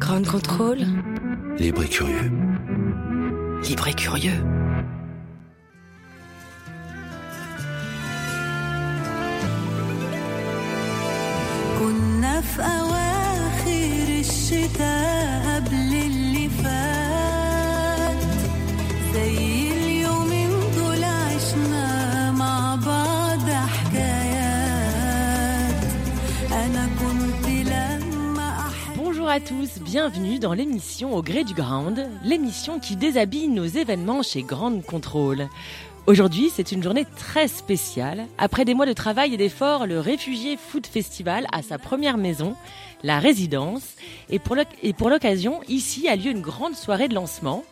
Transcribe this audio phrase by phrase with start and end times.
[0.00, 0.78] Grand contrôle.
[1.58, 2.30] Libre et curieux.
[3.62, 4.40] Libre et curieux.
[11.78, 15.53] كنا في أواخر الشتاء
[29.35, 34.43] À tous, bienvenue dans l'émission Au gré du Ground, l'émission qui déshabille nos événements chez
[34.43, 35.49] Grande Contrôle.
[36.07, 38.27] Aujourd'hui, c'est une journée très spéciale.
[38.37, 42.55] Après des mois de travail et d'efforts, le Réfugié Food Festival a sa première maison,
[43.03, 43.83] la résidence.
[44.29, 47.65] Et pour l'oc- et pour l'occasion, ici a lieu une grande soirée de lancement.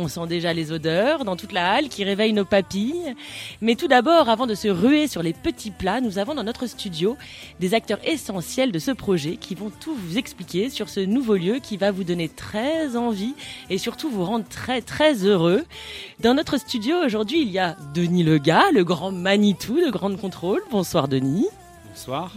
[0.00, 3.16] On sent déjà les odeurs dans toute la halle qui réveillent nos papilles.
[3.60, 6.66] Mais tout d'abord, avant de se ruer sur les petits plats, nous avons dans notre
[6.66, 7.16] studio
[7.58, 11.58] des acteurs essentiels de ce projet qui vont tout vous expliquer sur ce nouveau lieu
[11.58, 13.34] qui va vous donner très envie
[13.70, 15.64] et surtout vous rendre très très heureux.
[16.20, 20.62] Dans notre studio aujourd'hui, il y a Denis Lega, le grand Manitou de Grande Contrôle.
[20.70, 21.48] Bonsoir Denis.
[21.88, 22.32] Bonsoir.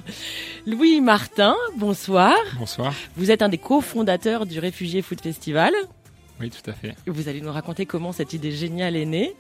[0.66, 2.34] Louis Martin, bonsoir.
[2.58, 2.96] Bonsoir.
[3.16, 5.74] Vous êtes un des cofondateurs du Réfugié Food Festival.
[6.42, 6.96] Oui, tout à fait.
[7.08, 9.36] Vous allez nous raconter comment cette idée géniale est née.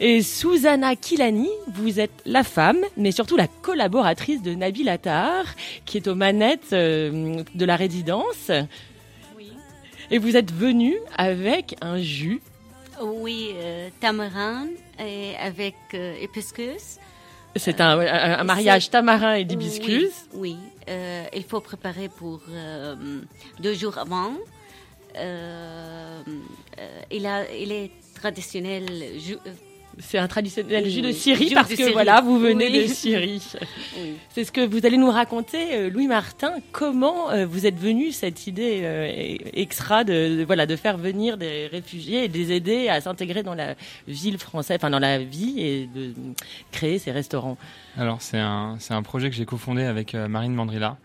[0.00, 5.44] Et Susanna Kilani, vous êtes la femme, mais surtout la collaboratrice de Nabil Attar,
[5.86, 8.50] qui est aux manettes euh, de la résidence.
[10.10, 12.40] Et vous êtes venue avec un jus.
[13.00, 14.66] Oui, euh, tamarin
[14.98, 16.98] et avec euh, hibiscus.
[17.56, 20.10] C'est un, un- un mariage tamarin et d'hibiscus.
[20.34, 20.56] Oui, oui.
[20.88, 23.20] Euh, il faut préparer pour euh,
[23.60, 24.32] deux jours avant.
[25.16, 26.22] Euh,
[26.78, 28.84] euh, il, a, il est traditionnel.
[28.90, 29.36] euh,
[29.98, 31.12] C'est un traditionnel Oui, jus de.
[31.12, 31.92] Syrie parce de que Syrie.
[31.92, 32.82] voilà, vous venez Oui.
[32.82, 33.42] de Syrie.
[33.98, 34.12] oui.
[34.30, 36.54] C'est ce que vous allez nous raconter, Louis Martin.
[36.72, 38.82] Comment vous êtes venu cette idée
[39.54, 43.42] extra de, de- voilà de faire venir des réfugiés et de les aider à s'intégrer
[43.42, 43.74] dans la
[44.06, 46.12] ville française, enfin dans la vie et de
[46.72, 47.58] créer ces restaurants?
[47.98, 50.96] Alors, c'est un, c'est un projet que j'ai cofondé avec Marine Mandrilla.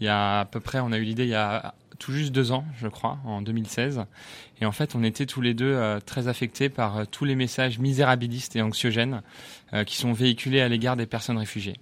[0.00, 2.32] Il y a à peu près, on a eu l'idée il y a tout juste
[2.32, 4.06] deux ans, je crois, en 2016.
[4.60, 7.36] Et en fait, on était tous les deux euh, très affectés par euh, tous les
[7.36, 9.22] messages misérabilistes et anxiogènes
[9.74, 11.76] euh, qui sont véhiculés à l'égard des personnes réfugiées.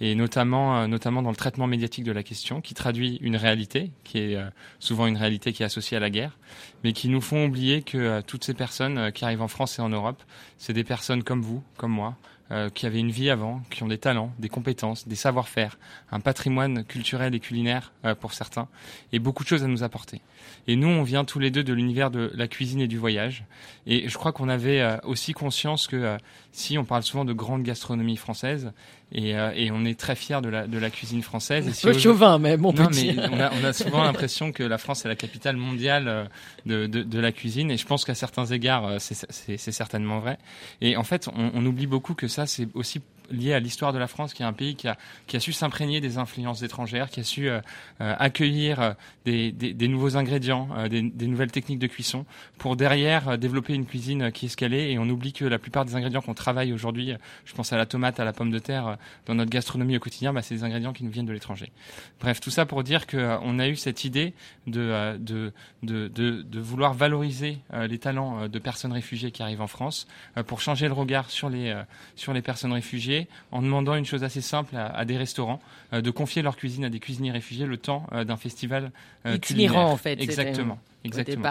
[0.00, 4.18] Et notamment, notamment dans le traitement médiatique de la question, qui traduit une réalité, qui
[4.18, 4.38] est
[4.78, 6.38] souvent une réalité qui est associée à la guerre,
[6.82, 9.90] mais qui nous font oublier que toutes ces personnes qui arrivent en France et en
[9.90, 10.22] Europe,
[10.56, 12.16] c'est des personnes comme vous, comme moi,
[12.52, 15.78] euh, qui avaient une vie avant, qui ont des talents, des compétences, des savoir-faire,
[16.10, 18.68] un patrimoine culturel et culinaire euh, pour certains,
[19.12, 20.20] et beaucoup de choses à nous apporter.
[20.66, 23.44] Et nous, on vient tous les deux de l'univers de la cuisine et du voyage.
[23.86, 26.16] Et je crois qu'on avait euh, aussi conscience que euh,
[26.52, 28.72] si on parle souvent de grande gastronomie française,
[29.12, 31.66] et, euh, et on est très fiers de la, de la cuisine française.
[31.66, 33.28] et si Peu chauvin même, on peut non, mais dire.
[33.32, 36.30] on a, on a souvent l'impression que la France est la capitale mondiale
[36.66, 40.38] de, de, de la cuisine, et je pense qu'à certains égards, c'est certainement vrai.
[40.80, 43.00] Et en fait, on, on oublie beaucoup que ça, c'est aussi
[43.30, 44.96] lié à l'histoire de la France, qui est un pays qui a,
[45.26, 47.60] qui a su s'imprégner des influences étrangères, qui a su euh,
[48.00, 48.92] euh, accueillir euh,
[49.24, 52.26] des, des, des nouveaux ingrédients, euh, des, des nouvelles techniques de cuisson,
[52.58, 54.92] pour derrière développer une cuisine qui est est.
[54.92, 57.14] Et on oublie que la plupart des ingrédients qu'on travaille aujourd'hui,
[57.44, 60.32] je pense à la tomate, à la pomme de terre, dans notre gastronomie au quotidien,
[60.32, 61.72] bah, c'est des ingrédients qui nous viennent de l'étranger.
[62.20, 64.34] Bref, tout ça pour dire que euh, on a eu cette idée
[64.66, 65.52] de, de,
[65.82, 70.06] de, de, de vouloir valoriser les talents de personnes réfugiées qui arrivent en France
[70.46, 71.74] pour changer le regard sur les,
[72.16, 73.19] sur les personnes réfugiées
[73.52, 75.60] en demandant une chose assez simple à, à des restaurants,
[75.92, 78.92] euh, de confier leur cuisine à des cuisiniers réfugiés le temps euh, d'un festival
[79.26, 79.76] euh, culinaire.
[79.76, 80.78] en fait, Exactement.
[81.04, 81.42] Exactement.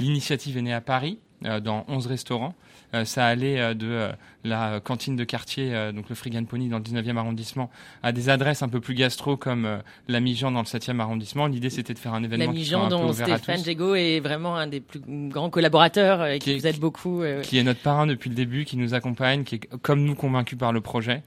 [0.00, 2.54] L'initiative est née à Paris, dans 11 restaurants.
[2.94, 4.12] Euh, ça allait euh, de euh,
[4.44, 7.70] la cantine de quartier, donc le Frigan Pony dans le 19e arrondissement,
[8.02, 11.46] à des adresses un peu plus gastro comme euh, la Mijan dans le 7e arrondissement.
[11.46, 13.94] L'idée c'était de faire un événement La qui soit peu dont à Stéphane tous, Jego
[13.94, 17.22] est vraiment un des plus grands collaborateurs et qui Qui vous aide beaucoup.
[17.42, 20.56] qui est notre parrain depuis le début, qui nous accompagne, qui est comme nous convaincu
[20.56, 21.22] par le projet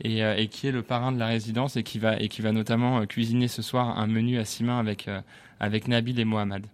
[0.00, 2.42] et, euh, et qui est le parrain de la résidence et qui va et qui
[2.42, 5.20] va notamment cuisiner ce soir un menu à six mains avec euh,
[5.60, 6.66] avec Nabil et Mohamed.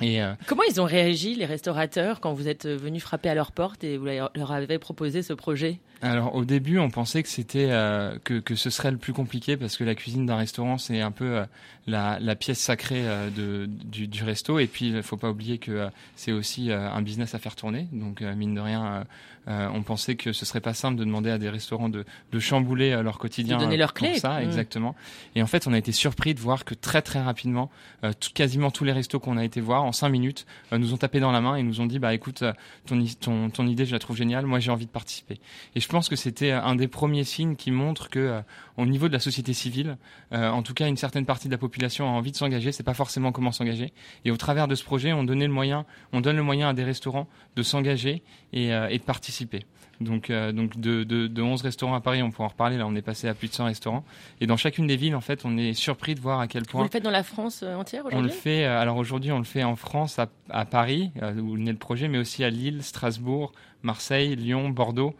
[0.00, 3.52] Et euh, Comment ils ont réagi, les restaurateurs, quand vous êtes venus frapper à leur
[3.52, 5.78] porte et vous leur avez proposé ce projet?
[6.02, 9.56] Alors au début, on pensait que c'était euh, que, que ce serait le plus compliqué
[9.56, 11.44] parce que la cuisine d'un restaurant c'est un peu euh,
[11.86, 15.56] la, la pièce sacrée euh, de, du, du resto et puis il faut pas oublier
[15.56, 17.86] que euh, c'est aussi euh, un business à faire tourner.
[17.92, 19.04] Donc euh, mine de rien, euh,
[19.48, 22.38] euh, on pensait que ce serait pas simple de demander à des restaurants de, de
[22.38, 23.56] chambouler euh, leur quotidien.
[23.56, 24.18] De donner euh, leurs clés.
[24.18, 24.44] Ça, Mm.
[24.44, 24.94] exactement.
[25.36, 27.70] Et en fait, on a été surpris de voir que très très rapidement,
[28.02, 30.92] euh, tout- quasiment tous les restos qu'on a été voir en cinq minutes euh, nous
[30.92, 32.52] ont tapé dans la main et nous ont dit bah écoute euh,
[32.86, 35.40] ton, ton, ton idée je la trouve géniale moi j'ai envie de participer.
[35.74, 38.42] Et je pense que c'était euh, un des premiers signes qui montre que
[38.76, 39.96] au niveau de la société civile
[40.32, 42.72] en tout cas une certaine partie de la population a envie de s'engager.
[42.72, 43.92] C'est pas forcément comment s'engager.
[44.24, 46.74] Et au travers de ce projet on donnait le moyen on donne le moyen à
[46.74, 48.22] des restaurants de s'engager
[48.52, 49.64] et de participer
[50.04, 52.76] donc, euh, donc de, de, de 11 restaurants à Paris, on pourra en reparler.
[52.78, 54.04] Là, on est passé à plus de 100 restaurants.
[54.40, 56.68] Et dans chacune des villes, en fait, on est surpris de voir à quel Vous
[56.68, 58.64] point le faites dans la France euh, entière on le aujourd'hui fait.
[58.64, 62.06] euh, Alors aujourd'hui, on le fait en France, à, à Paris, où naît le projet,
[62.08, 63.52] mais aussi à Lille, Strasbourg,
[63.82, 65.14] Marseille, Lyon, Bordeaux,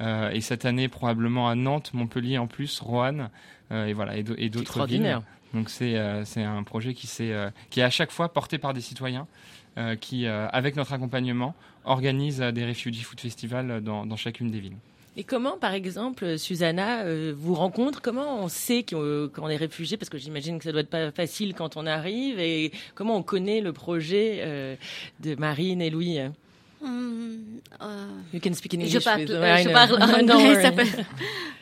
[0.00, 3.30] euh, et cette année probablement à Nantes, Montpellier en plus, Roanne,
[3.72, 5.02] euh, et voilà, et d'au- et d'autres villes.
[5.54, 7.06] Donc c'est euh, un projet qui,
[7.70, 9.26] qui est à chaque fois porté par des citoyens
[9.96, 11.54] qui, euh, avec notre accompagnement,
[11.84, 14.76] organisent euh, des Refugee Food Festival euh, dans, dans chacune des villes.
[15.16, 18.00] Et comment, par exemple, Susanna euh, vous rencontre?
[18.00, 19.96] Comment on sait qu'on euh, est réfugié?
[19.96, 22.38] Parce que j'imagine que ça doit être pas facile quand on arrive.
[22.38, 24.76] Et comment on connaît le projet euh,
[25.20, 26.18] de Marine et Louis?
[26.80, 27.38] Hum,
[27.82, 29.04] euh, You can speak in je English.
[29.04, 30.34] parle, euh, je parle anglais.
[30.52, 30.62] worry.
[30.62, 31.04] ça peut-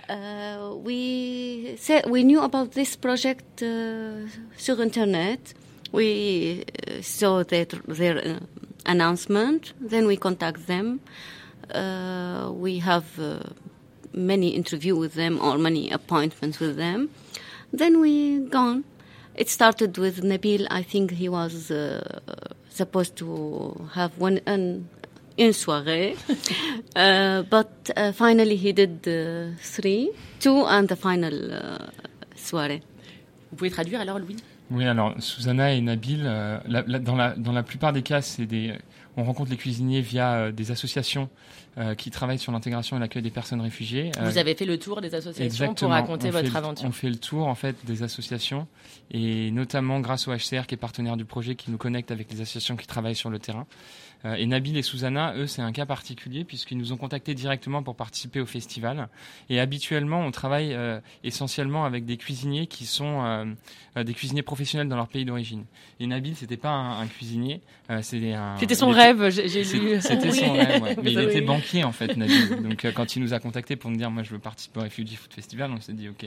[0.09, 4.25] Uh, we said we knew about this project uh,
[4.57, 5.57] sur internet.
[5.93, 8.39] We uh, saw that their uh,
[8.87, 9.73] announcement.
[9.81, 11.01] Then we contact them.
[11.73, 13.41] Uh, we have uh,
[14.13, 17.11] many interview with them or many appointments with them.
[17.73, 18.85] Then we gone.
[19.35, 20.67] It started with Nabil.
[20.71, 22.21] I think he was uh,
[22.71, 24.89] supposed to have one an
[25.39, 26.17] une soirée,
[26.97, 30.11] uh, but uh, finally he did uh, three,
[30.41, 31.79] two, and the final uh,
[32.35, 32.81] soirée.
[33.51, 34.37] Vous pouvez traduire alors, Louis
[34.71, 38.21] Oui, alors Susanna et Nabil, euh, la- la- dans, la, dans la plupart des cas,
[38.21, 38.77] c'est des,
[39.17, 41.29] on rencontre les cuisiniers via euh, des associations
[41.79, 44.11] euh, qui travaillent sur l'intégration et l'accueil des personnes réfugiées.
[44.19, 45.75] Euh, Vous avez fait le tour des associations Exactement.
[45.75, 46.89] pour raconter On votre le- aventure.
[46.89, 48.67] On fait le tour en fait des associations
[49.11, 52.41] et notamment grâce au HCR qui est partenaire du projet qui nous connecte avec les
[52.41, 53.67] associations qui travaillent sur le terrain.
[54.25, 57.83] Euh, et Nabil et Susanna, eux, c'est un cas particulier puisqu'ils nous ont contactés directement
[57.83, 59.09] pour participer au festival.
[59.51, 64.89] Et habituellement, on travaille euh, essentiellement avec des cuisiniers qui sont euh, des cuisiniers professionnels
[64.89, 65.65] dans leur pays d'origine.
[66.01, 67.61] Et Nabil, c'était pas un, un cuisinier,
[67.91, 68.57] euh, c'était un.
[68.59, 70.01] C'était son était- rêve, j'ai lu.
[70.01, 70.39] C'était Oui.
[70.39, 70.97] son rêve, ouais.
[71.03, 72.63] mais il était banquier en fait, Nabil.
[72.63, 74.83] Donc euh, quand il nous a contacté pour nous dire, moi je veux participer au
[74.83, 76.25] Refugee Food Festival, on s'est dit, ok,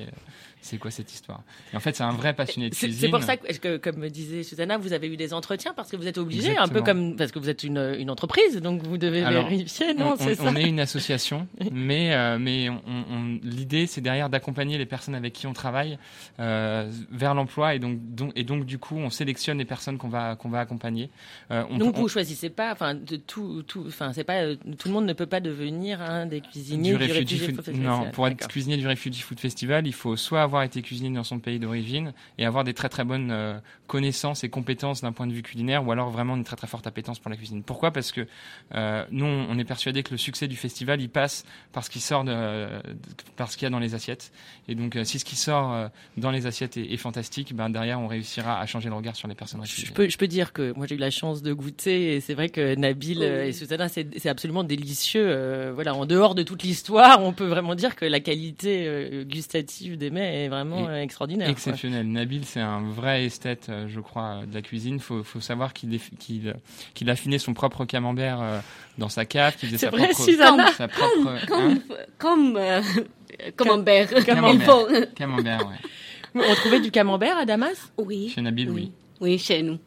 [0.62, 1.42] c'est quoi cette histoire?
[1.74, 3.00] Et en fait, c'est un vrai passionné de cuisine.
[3.00, 5.90] c'est pour ça que, que, comme me disait Susanna, vous avez eu des entretiens parce
[5.90, 8.82] que vous êtes obligé, un peu comme parce que vous êtes une, une entreprise, donc
[8.84, 10.44] vous devez Alors, vérifier, on, non on- C'est ça.
[10.46, 15.16] on est une association, mais euh, mais on, on- l'idée c'est derrière d'accompagner les personnes
[15.16, 15.98] avec qui on travaille
[16.40, 20.10] euh, vers l'emploi et donc, donc et donc du coup on sélectionne les personnes qu'on
[20.10, 21.10] va qu'on va accompagner.
[21.50, 25.06] On, Donc on- vous choisissez pas, enfin tout, tout, enfin c'est pas tout le monde
[25.06, 27.82] ne peut pas devenir un des cuisiniers du du, Refugee Refugee Food- Festival.
[27.88, 31.24] Non, pour être cuisinier du Refugee Food Festival, il faut soit avoir été cuisinier dans
[31.24, 35.28] son pays d'origine et avoir des très très bonnes euh, connaissances et compétences d'un point
[35.28, 37.64] de vue culinaire, ou alors vraiment une très très forte appétence pour la cuisine.
[37.64, 37.92] Pourquoi?
[37.92, 38.28] Parce que
[38.76, 42.00] euh, nous, on est persuadé que le succès du festival, il passe par ce qui
[42.00, 42.82] sort de, de-
[43.36, 44.32] par ce qu'il y a dans les assiettes.
[44.68, 48.00] Et donc, euh, si ce qui sort dans les assiettes est, est fantastique, ben derrière,
[48.00, 49.88] on réussira à changer le regard sur les personnes réfugiées.
[49.88, 52.34] Je peux, je peux dire que moi j'ai eu la chance de goûter et c'est
[52.34, 53.26] vrai que Nabil Oui.
[53.26, 55.26] et Susanna c'est absolument délicieux.
[55.28, 59.24] euh, voilà, en dehors de toute l'histoire, on peut vraiment dire que la qualité euh,
[59.24, 61.48] gustative des mets est vraiment Et- euh, extraordinaire.
[61.48, 61.52] quoi.
[61.54, 62.08] Exceptionnel.
[62.08, 65.00] Nabil, c'est un vrai esthète, je crois, de la cuisine.
[65.00, 66.56] Faut, faut savoir qu'il est- qu'il
[66.94, 68.60] qu'il a affiné son propre camembert euh,
[68.98, 71.80] dans sa cave, qu'il faisait C'est sa vrai, propre, Susanna sa propre Comme, hein,
[72.18, 72.82] comme, euh,
[73.58, 74.10] camembert.
[74.26, 74.88] Camembert.
[74.92, 76.42] Il camembert, ouais.
[76.50, 77.92] On trouvait du camembert à Damas?
[77.98, 78.30] Oui.
[78.30, 78.92] Chez Nabil, oui.
[79.22, 79.78] Oui, chez nous.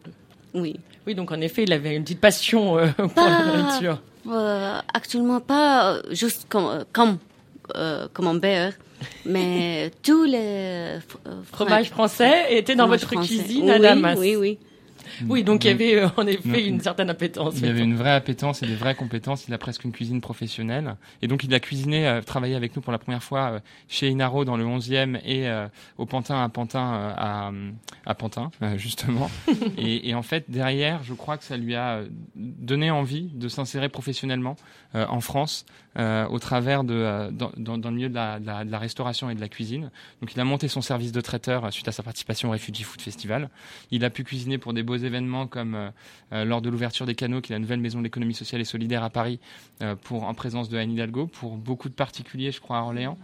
[0.54, 0.76] Oui.
[1.06, 4.00] Oui, donc en effet, il avait une petite passion euh, pour Pas- la nourriture.
[4.30, 7.18] Euh, actuellement, pas euh, juste comme, euh, comme
[7.74, 8.74] euh, camembert,
[9.26, 11.00] mais tous les euh,
[11.50, 13.26] Fromage français était dans votre français.
[13.36, 14.18] cuisine à oui, Damas.
[14.18, 14.58] Oui, oui.
[15.28, 17.54] Oui, donc il y Donc, avait euh, en effet donc, une certaine appétence.
[17.58, 19.46] Il avait une vraie appétence et des vraies compétences.
[19.48, 20.96] Il a presque une cuisine professionnelle.
[21.22, 24.08] Et donc, il a cuisiné, euh, travaillé avec nous pour la première fois euh, chez
[24.08, 25.66] Inaro dans le 11e et euh,
[25.98, 27.52] au Pantin à Pantin euh, à,
[28.06, 29.30] à Pantin, euh, justement.
[29.78, 33.48] et, et en fait, derrière, je crois que ça lui a euh, donné envie de
[33.48, 34.56] s'insérer professionnellement
[34.94, 35.64] euh, en France
[35.98, 39.28] euh, au travers de euh, dans, le milieu de la, de, la, de la restauration
[39.28, 39.90] et de la cuisine.
[40.20, 42.82] Donc, il a monté son service de traiteur euh, suite à sa participation au Refugee
[42.82, 43.50] Food Festival.
[43.90, 45.74] Il a pu cuisiner pour des beaux événements comme
[46.32, 48.64] euh, lors de l'ouverture des canaux, qui est la nouvelle maison de l'économie sociale et
[48.64, 49.38] solidaire à Paris,
[50.04, 53.18] pour en présence de Anne Hidalgo, pour beaucoup de particuliers, je crois, à Orléans.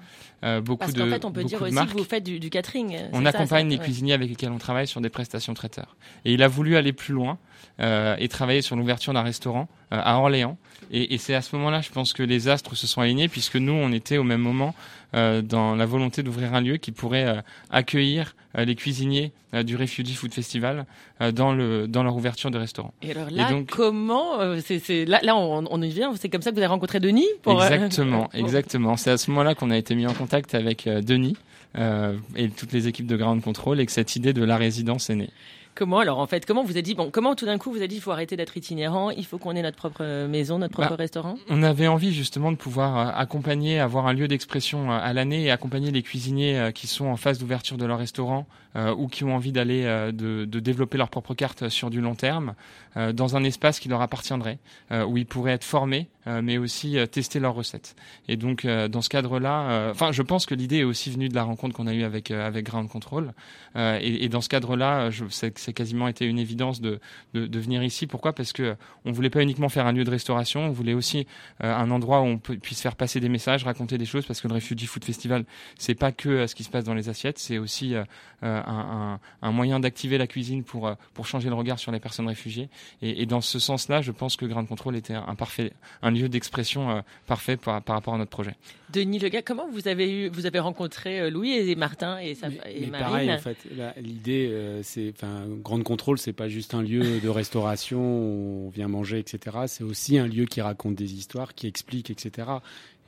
[0.63, 1.93] Beaucoup Parce qu'en fait, on peut dire aussi marques.
[1.93, 2.97] que vous faites du, du catering.
[3.13, 3.85] On ça, accompagne ça, les ouais.
[3.85, 5.97] cuisiniers avec lesquels on travaille sur des prestations traiteurs.
[6.25, 7.39] Et il a voulu aller plus loin
[7.81, 10.57] euh, et travailler sur l'ouverture d'un restaurant euh, à Orléans.
[10.91, 13.57] Et, et c'est à ce moment-là, je pense que les astres se sont alignés, puisque
[13.57, 14.75] nous, on était au même moment
[15.15, 19.33] euh, dans la volonté d'ouvrir un lieu qui pourrait accueillir les cuisiniers
[19.65, 20.87] du Refugee Food Festival
[21.33, 22.93] dans, le, dans leur ouverture de restaurant.
[23.03, 26.13] Et alors là, donc- comment c'est, là, là, on, on y vient.
[26.17, 28.97] C'est comme ça que vous avez rencontré Denis pour, Exactement, exactement.
[28.97, 31.37] C'est à ce moment-là qu'on a été mis en contact avec Denis
[31.77, 35.11] euh, et toutes les équipes de Ground Control et que cette idée de la résidence
[35.11, 35.31] est née.
[35.79, 37.87] Comment alors en fait Comment vous avez dit bon Comment tout d'un coup vous avez
[37.87, 40.73] dit il faut arrêter d'être itinérant, il faut qu'on ait notre propre euh, maison, notre
[40.73, 41.37] propre Bah, restaurant?
[41.49, 45.45] On avait envie justement de pouvoir euh, accompagner, avoir un lieu d'expression euh, à l'année
[45.45, 49.23] et accompagner les cuisiniers qui sont en phase d'ouverture de leur restaurant euh, ou qui
[49.23, 52.55] ont envie d'aller euh, de, de développer leur propre carte sur du long terme
[52.97, 54.59] euh, dans un espace qui leur appartiendrait,
[55.07, 57.95] où ils pourraient être formés, mais aussi tester leurs recettes.
[58.29, 61.43] Et donc dans ce cadre-là, enfin je pense que l'idée est aussi venue de la
[61.45, 63.33] rencontre qu'on a eue avec avec Ground Control.
[63.77, 66.99] Et, et dans ce cadre-là, je- c'est c'est quasiment été une évidence de,
[67.35, 68.07] de, de venir ici.
[68.07, 68.33] Pourquoi?
[68.33, 71.27] Parce que on voulait pas uniquement faire un lieu de restauration, on voulait aussi
[71.63, 74.41] euh, un endroit où on peut, puisse faire passer des messages, raconter des choses, parce
[74.41, 75.45] que le Refugee Food Festival,
[75.79, 78.05] c'est pas que euh, ce qui se passe dans les assiettes, c'est aussi euh,
[78.43, 81.93] euh, un, un, un moyen d'activer la cuisine pour euh, pour changer le regard sur
[81.93, 82.71] les personnes réfugiées.
[83.03, 86.31] Et, et dans ce sens-là, je pense que Ground Control était un parfait, un lieu
[86.31, 88.55] d'expression euh, parfait par, par rapport à notre projet.
[88.91, 92.49] Denis Lega, comment vous avez eu vous avez rencontré euh, Louis et Martin et, sa,
[92.49, 93.01] Mais, et mais Marine?
[93.11, 93.59] pareil, en fait,
[94.01, 98.71] l'idée, euh, c'est, enfin, Grande Contrôle, c'est pas juste un lieu de restauration où on
[98.71, 99.57] vient manger, etc.
[99.67, 102.49] C'est aussi un lieu qui raconte des histoires, qui explique, etc.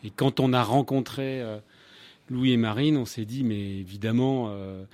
[0.05, 1.59] Et quand on a rencontré euh,
[2.29, 4.85] Louis et Marine, on s'est dit, mais évidemment, euh,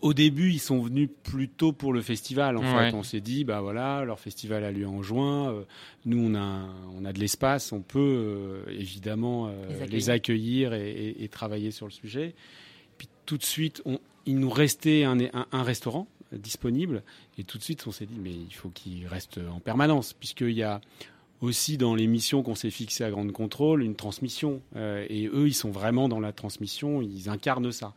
[0.00, 2.56] au début, ils sont venus plutôt pour le festival.
[2.56, 2.90] En Ouais.
[2.90, 5.50] fait, on s'est dit, bah voilà, leur festival a lieu en juin.
[5.50, 5.62] euh,
[6.06, 9.90] nous, on a, on a de l'espace, on peut euh, évidemment euh, Les accueillir.
[9.90, 12.34] les accueillir et, et- et travailler sur le sujet.
[12.98, 16.06] Puis tout de suite, on, il nous restait un, un, un restaurant
[16.38, 17.02] disponible.
[17.38, 20.52] Et tout de suite, on s'est dit, mais il faut qu'il reste en permanence, puisqu'il
[20.52, 20.80] y a
[21.40, 24.60] aussi dans les missions qu'on s'est fixées à Grande Contrôle une transmission.
[24.76, 27.94] Euh, et eux, ils sont vraiment dans la transmission, ils incarnent ça.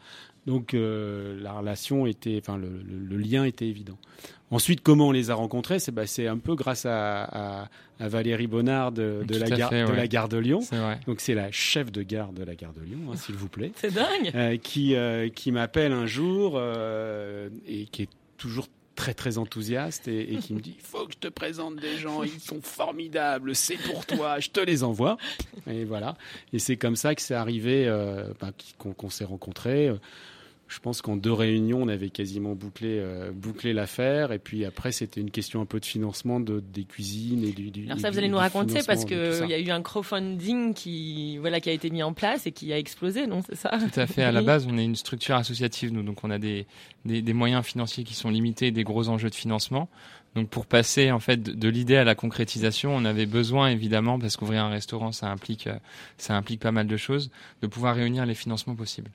[0.47, 3.97] Donc euh, la relation était, enfin le, le- le lien était évident.
[4.51, 5.79] Ensuite, comment on les a rencontrés?
[5.79, 7.23] C'est bah, c'est un peu grâce à,
[7.63, 9.95] à- à Valérie Bonnard de, la gare, fait, de ouais.
[9.95, 10.61] la gare de Lyon.
[10.61, 10.99] C'est vrai.
[11.07, 13.71] Donc c'est la chef de gare de la gare de Lyon, hein, s'il vous plaît
[13.75, 14.31] C'est dingue.
[14.35, 20.07] euh, qui, euh, qui m'appelle un jour euh, et qui est toujours très très enthousiaste
[20.07, 23.53] et, qui me dit il faut que je te présente des gens ils sont formidables
[23.53, 25.17] c'est pour toi je te les envoie.
[25.67, 26.15] Et voilà.
[26.53, 29.91] Et c'est comme ça que c'est arrivé euh, ben, qu'on s'est rencontrés
[30.67, 34.31] je pense qu'en deux réunions, on avait quasiment bouclé, euh, bouclé l'affaire.
[34.31, 37.69] Et puis après, c'était une question un peu de financement de, des cuisines et du.
[37.69, 40.73] du Alors ça, du- vous allez nous raconter parce qu'il y a eu un crowdfunding
[40.73, 43.69] qui, voilà, qui a été mis en place et qui a explosé, non C'est ça?
[43.77, 44.23] Tout à fait.
[44.23, 46.65] À la base, on est une structure associative, nous, donc on a des,
[47.05, 49.87] des, des moyens financiers qui sont limités, des gros enjeux de financement.
[50.35, 54.35] Donc pour passer en fait de, l'idée à la concrétisation, on avait besoin évidemment, parce
[54.35, 55.79] qu'ouvrir un restaurant, ça implique, euh,
[56.17, 59.11] ça implique pas mal de choses, de pouvoir réunir les financements possibles.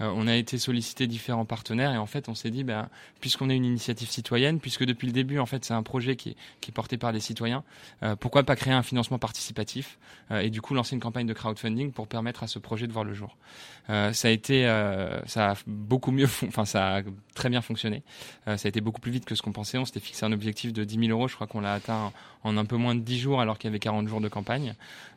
[0.00, 2.88] Euh, on a été sollicité différents partenaires et en fait, on s'est dit, ben,
[3.20, 6.30] puisqu'on est une initiative citoyenne, puisque depuis le début, en fait, c'est un projet qui
[6.30, 7.64] est, porté par des citoyens,
[8.02, 9.98] euh, pourquoi pas créer un financement participatif
[10.30, 13.04] et du coup lancer une campagne de crowdfunding pour permettre à ce projet de voir
[13.04, 13.36] le jour.
[13.88, 14.64] Ça a été,
[15.26, 17.02] ça a beaucoup mieux, enfin ça a
[17.34, 18.02] très bien fonctionné.
[18.46, 19.76] Ça a été beaucoup plus vite que ce qu'on pensait.
[19.76, 21.26] On s'était fixé un objectif de 10 000 euros.
[21.26, 22.12] Je crois qu'on l'a atteint
[22.44, 24.74] en un peu moins de 10 jours alors qu'il y avait 40 jours de campagne.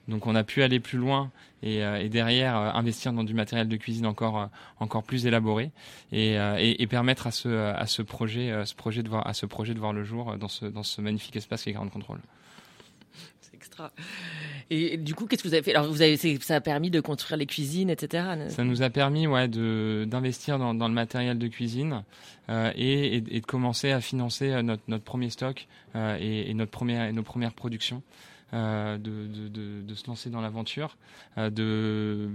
[0.07, 1.31] Donc on a pu aller plus loin
[1.63, 4.45] et, euh, derrière euh, investir dans du matériel de cuisine encore euh,
[4.79, 5.71] encore plus élaboré
[6.11, 9.45] et, et, et permettre à ce à ce projet ce projet de voir à ce
[9.45, 12.19] projet de voir le jour dans ce dans ce magnifique espace qui est Grand Contrôle.
[14.69, 15.75] Et du coup, qu'est-ce que vous avez fait?
[15.75, 18.23] Alors, vous avez, ça a permis de construire les cuisines, etc.
[18.49, 22.03] Ça nous a permis ouais, de, d'investir dans, le matériel de cuisine
[22.49, 27.11] euh, et, de commencer à financer euh, notre, premier stock euh, et, et notre première,
[27.13, 28.01] nos premières productions.
[28.53, 30.97] Euh, de, se lancer dans l'aventure,
[31.37, 32.27] euh,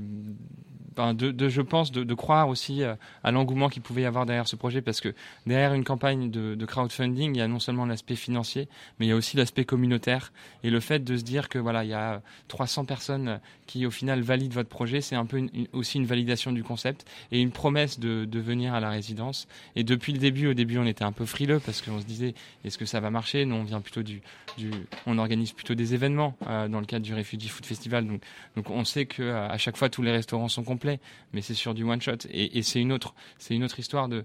[0.97, 4.49] ben, de, je pense, de, croire aussi euh, à l'engouement qu'il pouvait y avoir derrière
[4.49, 5.15] ce projet, parce que
[5.47, 9.13] derrière une campagne de, crowdfunding, il y a non seulement l'aspect financier, mais il y
[9.13, 10.33] a aussi l'aspect communautaire.
[10.65, 13.91] Et le fait de se dire que voilà, il y a 300 personnes qui au
[13.91, 18.01] final valident votre projet, c'est un peu aussi une validation du concept et une promesse
[18.01, 19.47] de, de venir à la résidence.
[19.77, 22.35] Et depuis le début, au début, on était un peu frileux parce qu'on se disait
[22.65, 23.45] est-ce que ça va marcher?
[23.45, 24.23] Nous, on vient plutôt du,
[24.59, 24.71] du,
[25.07, 28.07] on organise plutôt des événements euh, dans le cadre du Refugee Food Festival.
[28.57, 31.01] Donc, on sait que euh, à chaque fois tous les restaurants sont complets,
[31.33, 32.27] mais c'est sur du one shot.
[32.31, 34.25] Et, c'est une autre, c'est une autre histoire de,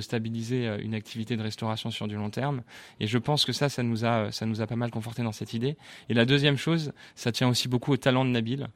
[0.00, 2.62] stabiliser euh, une activité de restauration sur du long terme.
[3.00, 5.32] Et je pense que ça, ça nous a, ça nous a pas mal conforté dans
[5.32, 5.76] cette idée.
[6.08, 8.68] Et la deuxième chose, ça tient aussi beaucoup au talent de Nabil,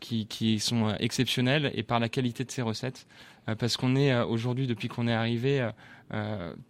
[0.00, 3.06] qui, sont exceptionnels et par la qualité de ses recettes.
[3.58, 5.68] Parce qu'on est aujourd'hui, depuis qu'on est arrivé,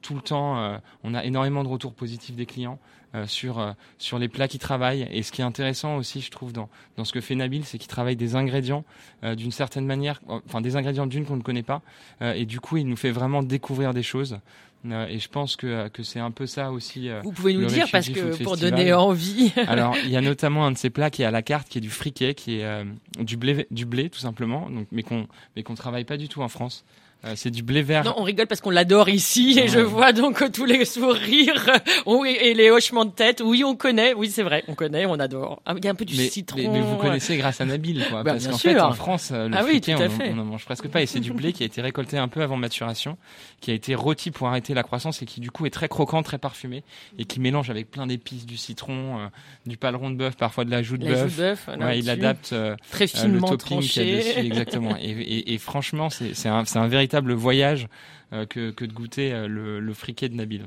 [0.00, 2.78] tout le temps, on a énormément de retours positifs des clients
[3.26, 5.08] sur euh, sur les plats qu'ils travaillent.
[5.10, 7.78] Et ce qui est intéressant aussi, je trouve, dans dans ce que fait Nabil, c'est
[7.78, 8.84] qu'il travaille des ingrédients
[9.22, 11.82] euh, d'une certaine manière, enfin des ingrédients d'une qu'on ne connaît pas,
[12.22, 14.38] euh, et du coup, il nous fait vraiment découvrir des choses.
[14.86, 17.08] Euh, et je pense que que c'est un peu ça aussi.
[17.08, 19.50] euh, Vous pouvez nous le dire parce que pour donner envie.
[19.66, 21.78] Alors, il y a notamment un de ces plats qui est à la carte, qui
[21.78, 22.84] est du friquet, qui est euh,
[23.18, 26.42] du blé, du blé tout simplement, donc mais qu'on mais qu'on travaille pas du tout
[26.42, 26.84] en France.
[27.24, 28.04] Euh, c'est du blé vert.
[28.04, 31.70] Non, on rigole parce qu'on l'adore ici et je vois donc tous les sourires
[32.26, 33.42] et les hochements de tête.
[33.44, 34.12] Oui, on connaît.
[34.14, 35.62] Oui, c'est vrai, on connaît, on adore.
[35.64, 36.58] Ah, Il y a un peu du mais, citron.
[36.58, 38.22] mais, mais vous connaissez grâce à Nabil, quoi.
[38.24, 40.32] Bah, parce qu'en fait, en France, euh, le Ah oui, on, fait.
[40.34, 41.02] on en mange presque pas.
[41.02, 43.16] Et c'est du blé qui a été récolté un peu avant maturation,
[43.60, 46.22] qui a été rôti pour arrêter la croissance et qui, du coup, est très croquant,
[46.22, 46.84] très parfumé
[47.18, 49.26] et qui mélange avec plein d'épices, du citron, euh,
[49.66, 51.68] du paleron de bœuf, parfois de la joue de bœuf.
[51.80, 54.96] Ouais, il adapte euh, Très euh, le finement topping qu'il y a dessus, exactement.
[55.00, 57.86] Et, et, et franchement, c'est c'est un, c'est un véritable voyage
[58.32, 60.66] euh, que, que de goûter euh, le, le friquet de Nabil.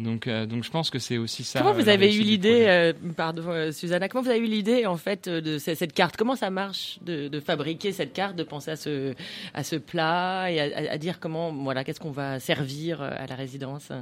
[0.00, 1.60] Donc, euh, donc je pense que c'est aussi ça.
[1.60, 4.96] Comment vous avez eu l'idée, euh, pardon euh, Susanna, comment vous avez eu l'idée en
[4.96, 6.16] fait de ce- cette carte?
[6.16, 9.14] Comment ça marche de, de fabriquer cette carte, de penser à ce,
[9.54, 13.24] à ce plat et à, à- à dire comment, voilà, qu'est-ce qu'on va servir à
[13.28, 13.92] la résidence?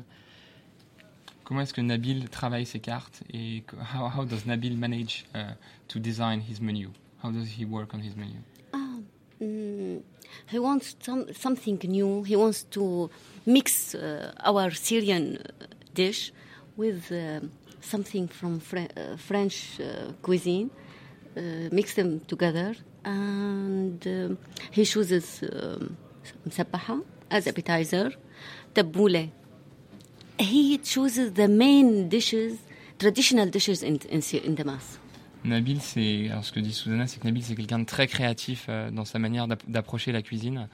[1.44, 3.62] Comment est-ce que Nabil travaille ses cartes et
[3.94, 5.40] how, how does Nabil manage uh,
[5.88, 6.88] to design his menu?
[7.22, 8.38] How does he work on his menu?
[9.42, 10.00] Mm,
[10.49, 12.23] he wants some, something new.
[12.23, 13.09] He wants to
[13.45, 16.31] mix uh, our Syrian uh, dish
[16.75, 17.41] with uh,
[17.81, 20.69] something from Fre- uh, French uh, cuisine,
[21.35, 21.41] uh,
[21.71, 24.37] mix them together, and um
[24.71, 25.95] he chooses um,
[26.45, 28.11] مسبحة as appetizer,
[28.73, 29.29] tabbouleh.
[30.39, 32.59] He chooses the main dishes,
[32.99, 34.97] traditional dishes in, in, Sy- in Damas.
[35.44, 38.66] Nabil, c'est alors ce que dit Susanna, c'est que Nabil c'est quelqu'un de très créatif
[38.68, 40.68] euh, dans sa manière d'app- d'approcher la cuisine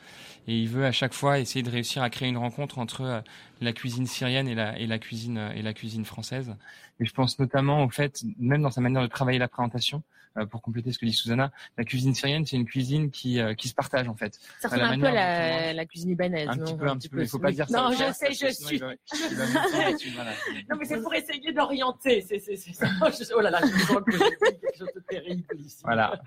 [0.47, 3.21] et il veut à chaque fois essayer de réussir à créer une rencontre entre euh,
[3.63, 6.55] la cuisine syrienne et la et la cuisine euh, et la cuisine française.
[7.01, 10.03] Et je pense notamment au fait, même dans sa manière de travailler la présentation,
[10.51, 13.69] pour compléter ce que dit Susanna, la cuisine syrienne c'est une cuisine qui euh, qui
[13.69, 14.39] se partage en fait.
[14.61, 17.23] Ça ressemble un peu à la, cuisine libanaise, Un non petit peu, un petit peu.
[17.23, 17.83] Il faut pas dire ça.
[17.83, 18.81] Non, je sais, je suis.
[18.81, 22.25] Non, mais c'est pour essayer d'orienter.
[23.37, 25.81] Oh là là, je sens que je dis quelque chose de terrible ici.
[25.85, 26.21] Voilà.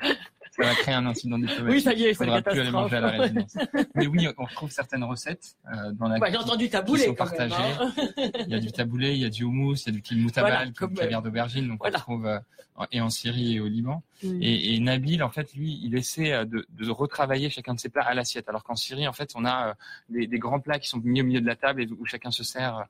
[0.52, 1.70] Ça va créer un incident diplomatique.
[1.70, 3.56] Oui, ça y est, Il c'est faudra plus aller manger à la résidence.
[3.96, 7.16] Mais oui, on retrouve certaines recettes euh, dans la Bah, j'ai entendu taboulé qui sont
[7.16, 7.50] quand même.
[7.50, 7.74] partagées.
[7.80, 7.94] hein.
[8.48, 10.52] Il y a du taboulé, il y a du houmous, il y a du kilmoutabal,
[10.52, 11.98] Voilà, comme, caviar d'aubergine, donc voilà.
[12.00, 12.40] on trouve euh,
[12.92, 13.91] et en Syrie et au Liban.
[14.24, 17.90] Et, et Nabil, en fait, lui, il essaie euh, de, de retravailler chacun de ses
[17.90, 18.48] plats à l'assiette.
[18.50, 19.74] Alors qu'en Syrie, en fait, on a euh,
[20.10, 22.30] des, des grands plats qui sont mis au milieu de la table et où chacun
[22.32, 22.84] se sert euh,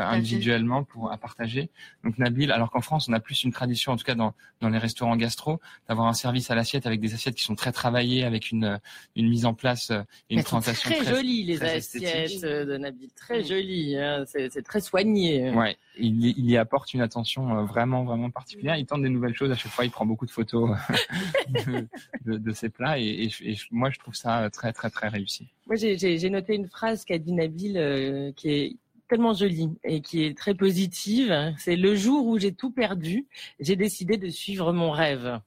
[0.00, 1.70] individuellement pour à partager.
[2.04, 4.68] Donc Nabil, alors qu'en France, on a plus une tradition, en tout cas dans, dans
[4.68, 8.24] les restaurants gastro, d'avoir un service à l'assiette avec des assiettes qui sont très travaillées,
[8.24, 8.78] avec une,
[9.16, 9.90] une mise en place
[10.30, 11.04] et une présentation très
[11.44, 12.44] les très assiettes esthétique.
[12.44, 13.96] euh, de Nabil, très jolies.
[13.96, 14.24] hein.
[14.26, 15.50] C'est, très soigné.
[15.50, 18.76] Ouais, il, y- il y apporte une attention vraiment vraiment particulière.
[18.76, 19.84] Il tente des nouvelles choses à chaque fois.
[19.84, 20.45] Il prend beaucoup de photos
[21.48, 21.86] de,
[22.24, 23.28] de, de ses plats et,
[23.70, 25.48] moi je trouve ça très très très réussi.
[25.66, 28.76] Moi, j'ai, noté une phrase qu'a dit Nabil euh, qui est
[29.08, 31.54] tellement jolie et qui est très positive.
[31.58, 33.26] C'est le jour où j'ai tout perdu,
[33.60, 35.40] j'ai décidé de suivre mon rêve.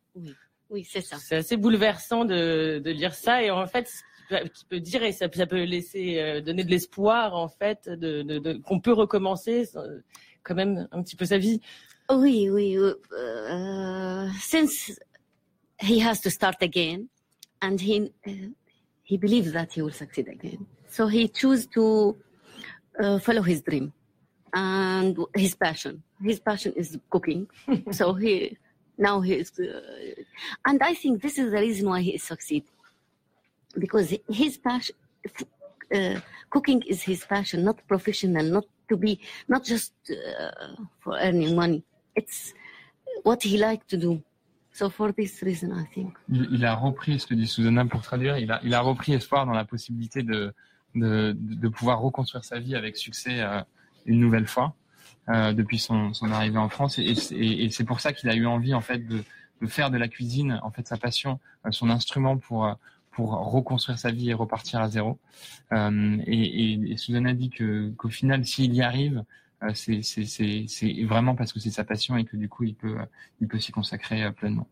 [0.69, 1.17] Oui, c'est ça.
[1.17, 3.87] C'est assez bouleversant de, de lire ça et en fait,
[4.29, 7.89] ce qui peut, dire et ça, ça peut laisser euh, donner de l'espoir en fait
[7.89, 9.99] de, de, de- qu'on peut recommencer euh,
[10.43, 11.61] quand même un petit peu sa vie.
[12.09, 12.75] Oui, oui.
[12.77, 14.97] Uh, since
[15.79, 17.09] he has to start again,
[17.61, 18.31] and he uh,
[19.03, 22.17] he believes that he will succeed again, so he chose to
[22.99, 23.93] uh, follow his dream
[24.53, 26.01] and his passion.
[26.21, 27.47] His passion is cooking,
[27.91, 28.57] so he
[28.97, 30.23] now he is, uh,
[30.65, 32.63] and I think this is the reason why he is succeed
[33.77, 34.95] because his passion.
[35.91, 36.19] Uh,
[36.51, 41.83] cooking is his passion, not professional, not to be, not just uh, for earning money.
[42.19, 42.53] It's
[43.23, 44.21] what he liked to do.
[44.71, 46.13] So for this reason, I think.
[46.29, 48.37] Il, a repris ce que dit Susanna pour traduire.
[48.37, 50.53] Il a repris espoir dans la possibilité de
[51.69, 53.61] pouvoir reconstruire sa vie avec succès euh,
[54.05, 54.75] une nouvelle fois
[55.29, 58.81] euh, depuis son, arrivée en France et, c'est- pour ça qu'il a eu envie en
[58.81, 59.23] fait de,
[59.67, 62.77] faire de la cuisine en fait sa passion, euh, son instrument pour
[63.17, 65.19] reconstruire sa vie et repartir à zéro.
[65.73, 69.25] Et, et, et Susanna dit que qu'au final, s'il y arrive,
[69.63, 72.63] euh, c'est c'est c'est c'est vraiment parce que c'est sa passion et que du coup
[72.63, 72.95] il peut
[73.41, 74.67] il peut s'y consacrer euh, pleinement.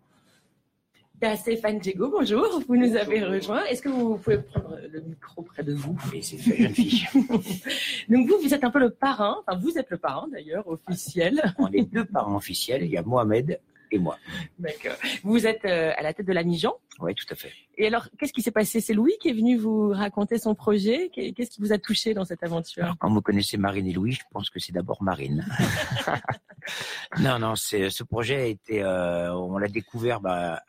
[1.20, 3.64] A Stéphane Diego, bonjour, vous nous avez rejoint.
[3.66, 5.98] Est-ce que vous pouvez prendre le micro près de vous?
[6.14, 7.08] Oui, c'est fait, jeune fille.
[8.10, 11.42] Donc vous, vous êtes un peu le parrain, enfin vous êtes le parrain d'ailleurs, officiel.
[11.58, 12.84] On est deux parents officiels.
[12.84, 13.60] Il y a Mohamed
[13.92, 14.18] et moi.
[14.60, 14.96] D'accord.
[15.24, 16.74] Vous êtes euh, à la tête de la Mijan.
[17.00, 17.52] Oui, tout à fait.
[17.78, 18.82] Et alors, qu'est-ce qui s'est passé?
[18.82, 21.10] C'est Louis qui est venu vous raconter son projet.
[21.14, 22.84] Qu'est- Qu'est-ce qui vous a touché dans cette aventure?
[22.84, 25.46] Alors, quand vous connaissez Marine et Louis, je pense que c'est d'abord Marine.
[27.20, 30.62] non, non, ce projet a été, euh, on l'a découvert bah,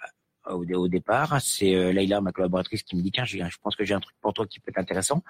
[0.51, 1.41] au, au départ.
[1.41, 4.01] C'est euh, Leïla, ma collaboratrice, qui me dit tiens, un- je pense que j'ai un
[4.01, 5.23] truc pour toi qui peut être intéressant.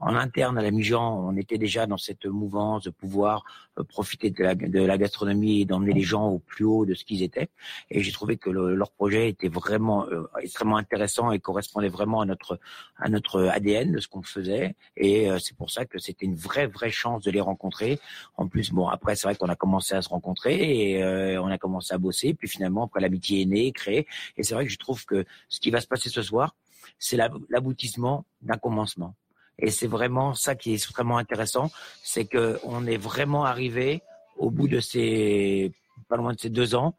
[0.00, 3.44] En interne à la Mijan, on était déjà dans cette mouvance de pouvoir
[3.78, 6.94] euh, profiter de la, de la gastronomie et d'emmener les gens au plus haut de
[6.94, 7.48] ce qu'ils étaient.
[7.90, 12.20] Et j'ai trouvé que le- leur projet était vraiment euh, extrêmement intéressant et correspondait vraiment
[12.20, 12.58] à notre
[12.96, 14.74] à notre ADN de ce qu'on faisait.
[14.96, 17.98] Et euh, c'est pour ça que c'était une vraie vraie chance de les rencontrer.
[18.36, 21.48] En plus, bon après c'est vrai qu'on a commencé à se rencontrer et euh, on
[21.48, 22.34] a commencé à bosser.
[22.34, 24.06] Puis finalement après l'amitié est née, créée.
[24.36, 26.54] Et c'est vrai que je trouve que ce qui va se passer ce soir,
[26.98, 29.14] c'est l'ab- l'aboutissement d'un commencement.
[29.58, 31.70] Et c'est vraiment ça qui est extrêmement intéressant,
[32.02, 34.02] c'est que on est vraiment arrivé
[34.36, 35.72] au bout de ces
[36.08, 36.94] pas loin de ces deux ans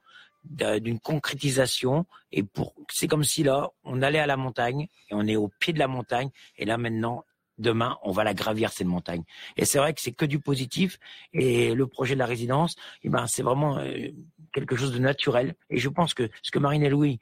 [0.46, 2.06] d'un- d'une concrétisation.
[2.32, 5.48] Et pour c'est comme si là on allait à la montagne et on est au
[5.60, 6.30] pied de la montagne.
[6.58, 7.26] Et là maintenant
[7.58, 9.24] demain on va la gravir cette montagne.
[9.58, 11.00] Et c'est vrai que c'est que du positif.
[11.34, 14.10] Et le projet de la résidence eh ben c'est vraiment euh,
[14.54, 15.56] quelque chose de naturel.
[15.70, 17.20] Et je pense que ce que Marine et Louis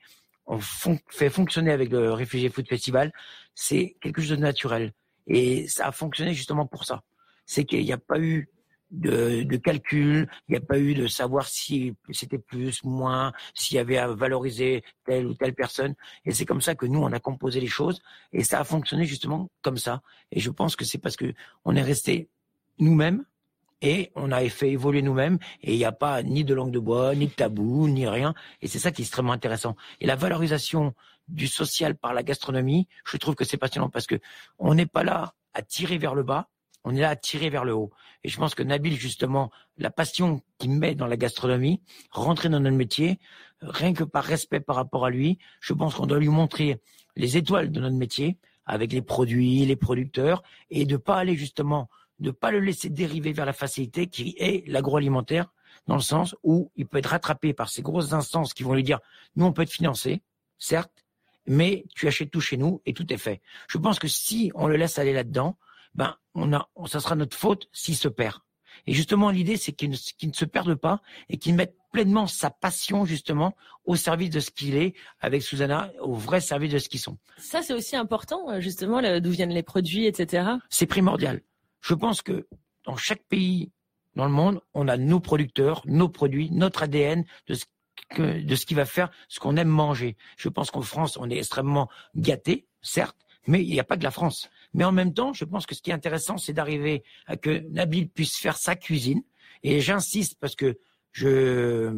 [0.59, 3.11] fon- fait fonctionner avec le Réfugié Food Festival
[3.55, 4.93] c'est quelque chose de naturel
[5.27, 7.03] et ça a fonctionné justement pour ça
[7.45, 8.49] c'est qu'il n'y a pas eu
[8.91, 13.77] de, de calcul, il n'y a pas eu de savoir si c'était plus, moins, s'il
[13.77, 15.95] y avait à valoriser telle ou telle personne.
[16.25, 18.01] Et c'est comme ça que nous, on a composé les choses
[18.33, 20.01] et ça a fonctionné justement comme ça.
[20.31, 21.33] Et je pense que c'est parce que
[21.63, 22.29] on est resté
[22.79, 23.23] nous-mêmes
[23.81, 26.79] et on a fait évoluer nous-mêmes et il n'y a pas ni de langue de
[26.79, 28.33] bois, ni de tabou, ni rien.
[28.61, 29.75] Et c'est ça qui est extrêmement intéressant.
[29.99, 30.93] Et la valorisation
[31.27, 34.19] du social par la gastronomie, je trouve que c'est passionnant parce que
[34.59, 36.49] on n'est pas là à tirer vers le bas,
[36.83, 37.91] on est là à tirer vers le haut.
[38.23, 42.59] Et je pense que Nabil, justement, la passion qu'il met dans la gastronomie, rentrer dans
[42.59, 43.19] notre métier,
[43.61, 46.81] rien que par respect par rapport à lui, je pense qu'on doit lui montrer
[47.15, 51.89] les étoiles de notre métier, avec les produits, les producteurs, et de pas aller justement,
[52.21, 55.51] de pas le laisser dériver vers la facilité qui est l'agroalimentaire,
[55.87, 58.83] dans le sens où il peut être rattrapé par ces grosses instances qui vont lui
[58.83, 58.99] dire,
[59.35, 60.21] nous on peut être financé,
[60.57, 61.05] certes,
[61.47, 63.41] mais tu achètes tout chez nous et tout est fait.
[63.67, 65.57] Je pense que si on le laisse aller là-dedans,
[65.95, 68.37] ben on a, ça sera notre faute s'il se perd.
[68.87, 72.49] Et justement, l'idée, c'est qu'il ne, ne se perde pas et qu'il mette pleinement sa
[72.49, 76.87] passion, justement, au service de ce qu'il est, avec Susanna, au vrai service de ce
[76.87, 77.17] qu'ils sont.
[77.37, 80.51] Ça, c'est aussi important, euh, justement, d'où viennent les produits, etc.
[80.69, 81.41] C'est primordial.
[81.81, 82.47] Je pense que
[82.85, 83.71] dans chaque pays
[84.15, 87.65] dans le monde, on a nos producteurs, nos produits, notre ADN de ce
[88.09, 90.17] que, de ce qui va faire ce qu'on aime manger.
[90.37, 93.17] Je pense qu'en France, on est extrêmement gâté, certes,
[93.47, 94.49] mais il n'y a pas que la France.
[94.73, 97.65] Mais en même temps, je pense que ce qui est intéressant, c'est d'arriver à que
[97.69, 99.23] Nabil puisse faire sa cuisine.
[99.63, 100.79] Et j'insiste parce que
[101.11, 101.93] je,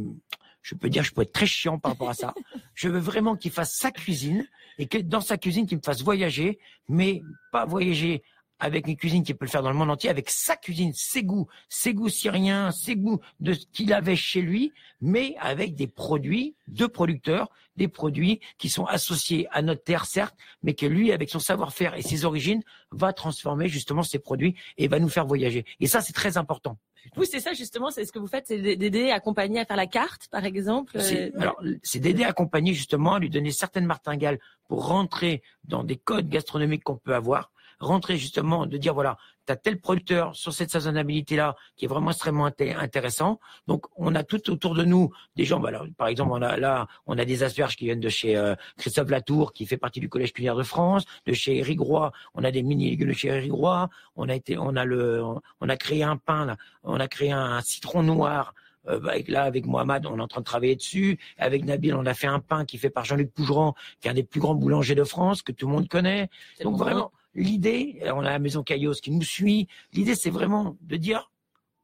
[0.62, 2.34] je peux dire, je peux être très chiant par rapport à ça.
[2.74, 4.48] Je veux vraiment qu'il fasse sa cuisine
[4.80, 6.58] et que dans sa cuisine, qu'il me fasse voyager,
[6.90, 8.24] mais pas voyager
[8.64, 11.22] avec une cuisine qui peut le faire dans le monde entier, avec sa cuisine, ses
[11.22, 14.72] goûts, ses goûts syriens, ses goûts de ce qu'il avait chez lui,
[15.02, 20.36] mais avec des produits de producteurs, des produits qui sont associés à notre terre, certes,
[20.64, 24.88] mais que lui, avec son savoir-faire et ses origines, va transformer justement ces produits et
[24.88, 25.66] va nous faire voyager.
[25.82, 26.78] Et ça, c'est très important.
[27.18, 29.88] Vous, c'est ça, justement, c'est ce que vous faites, c'est d'aider, accompagner à faire la
[29.88, 30.96] carte, par exemple.
[30.96, 35.98] Euh, alors, c'est d'aider accompagner justement, à lui donner certaines martingales pour rentrer dans des
[35.98, 40.54] codes gastronomiques qu'on peut avoir, rentrer justement, de dire voilà, tu as tel producteur sur
[40.54, 43.40] cette saisonnabilité-là qui est vraiment extrêmement inté- intéressant.
[43.68, 45.60] Donc, on a tout autour de nous des gens.
[45.60, 48.38] bah, alors, par exemple, on a là, on a des asperges qui viennent de chez
[48.38, 52.12] euh, Christophe Latour, qui fait partie du Collège culinaire de France, de chez Eric Roy.
[52.34, 53.90] On a des mini légumes de chez Eric Roy.
[54.16, 55.22] On a été, on a le,
[55.60, 56.58] on a créé un pain là.
[56.84, 58.54] On a créé un, citron noir.
[58.88, 61.18] Euh, bah, avec- là, avec Mohamed, on est en train de travailler dessus.
[61.38, 64.12] Avec Nabil, on a fait un pain qui est fait par Jean-Luc Pougeran, qui est
[64.12, 66.30] un des plus grands boulangers de France, que tout le monde connaît.
[66.62, 66.84] Donc bon.
[66.84, 69.68] vraiment, l'idée, on a la maison Caillos qui nous suit.
[69.94, 71.32] L'idée, c'est vraiment de dire,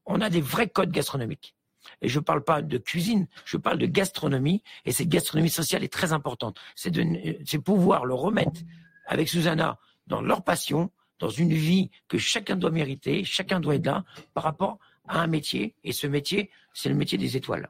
[0.05, 1.55] on a des vrais codes gastronomiques.
[2.01, 4.63] Et je parle pas de cuisine, je parle de gastronomie.
[4.85, 6.59] Et cette gastronomie sociale est très importante.
[6.75, 7.05] C'est de,
[7.45, 8.61] c'est pouvoir le remettre
[9.07, 13.85] avec Susanna dans leur passion, dans une vie que chacun doit mériter, chacun doit être
[13.85, 15.75] là par rapport à un métier.
[15.83, 17.69] Et ce métier, c'est le métier des étoiles.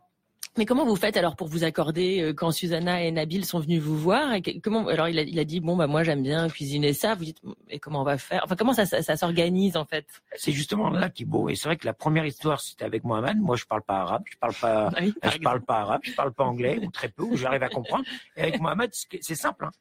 [0.58, 3.82] Mais comment vous faites alors pour vous accorder euh, quand Susanna et Nabil sont venus
[3.82, 6.50] vous voir et comment alors il a, il a dit bon bah moi j'aime bien
[6.50, 8.42] cuisiner ça vous dites et comment on va faire?
[8.44, 10.06] Enfin comment ça, ça, ça s'organise en fait?
[10.36, 11.50] C'est justement là qui est beau.
[11.50, 13.38] Et c'est vrai que la première histoire, c'était avec Mohamed.
[13.40, 16.14] Moi, je parle pas arabe, je parle pas, Ah oui, je parle pas arabe, je
[16.14, 18.04] parle pas anglais, ou très peu, ou j'arrive à comprendre.
[18.36, 19.66] Et avec Mohamed, c'est simple.
[19.66, 19.72] hein.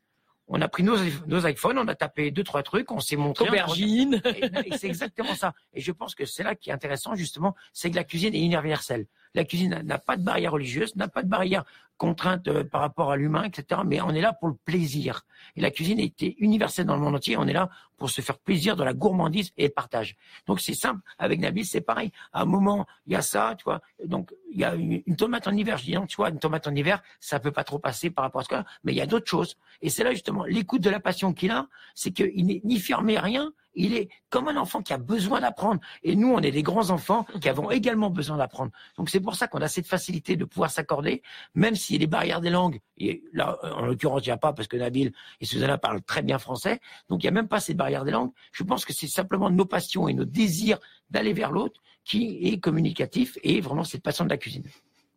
[0.50, 3.46] On a pris nos, nos iPhones, on a tapé deux, trois trucs, on s'est montré.
[3.48, 5.52] aubergine Et, et c'est exactement ça.
[5.74, 8.40] Et je pense que c'est là qui est intéressant, justement, c'est que la cuisine est
[8.40, 9.06] universelle.
[9.34, 11.64] La cuisine n'a- pas de barrière religieuse, n'a pas de barrière
[11.96, 13.82] contrainte euh, par rapport à l'humain, etc.
[13.84, 15.26] Mais on est là pour le plaisir.
[15.56, 17.36] Et la cuisine était universelle dans le monde entier.
[17.36, 20.16] On est là pour se faire plaisir dans la gourmandise et le partage.
[20.46, 21.00] Donc c'est simple.
[21.18, 22.12] Avec Nabil, c'est pareil.
[22.32, 23.82] À un moment, il y a ça, tu vois.
[24.04, 25.76] Donc il y a une, tomate en hiver.
[25.76, 28.24] Je dis non, tu vois, une tomate en hiver, ça peut pas trop passer par
[28.24, 28.54] rapport à ce que.
[28.84, 29.56] Mais il y a d'autres choses.
[29.82, 33.18] Et c'est là justement l'écoute de la passion qu'il a, c'est qu'il n'est ni fermé
[33.18, 33.52] rien.
[33.78, 35.80] Il est comme un enfant qui a besoin d'apprendre.
[36.02, 38.72] Et nous, on est des grands enfants qui avons également besoin d'apprendre.
[38.96, 41.22] Donc c'est pour ça qu'on a cette facilité de pouvoir s'accorder,
[41.54, 42.80] même s'il y a les barrières des langues.
[42.98, 46.22] Et là, en l'occurrence, il n'y a pas parce que Nabil et Susanna parlent très
[46.22, 46.80] bien français.
[47.08, 48.32] Donc il n'y a même pas cette barrière des langues.
[48.50, 50.78] Je pense que c'est simplement nos passions et nos désirs
[51.10, 54.64] d'aller vers l'autre qui est communicatif et vraiment cette passion de la cuisine.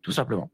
[0.02, 0.50] Tout simplement.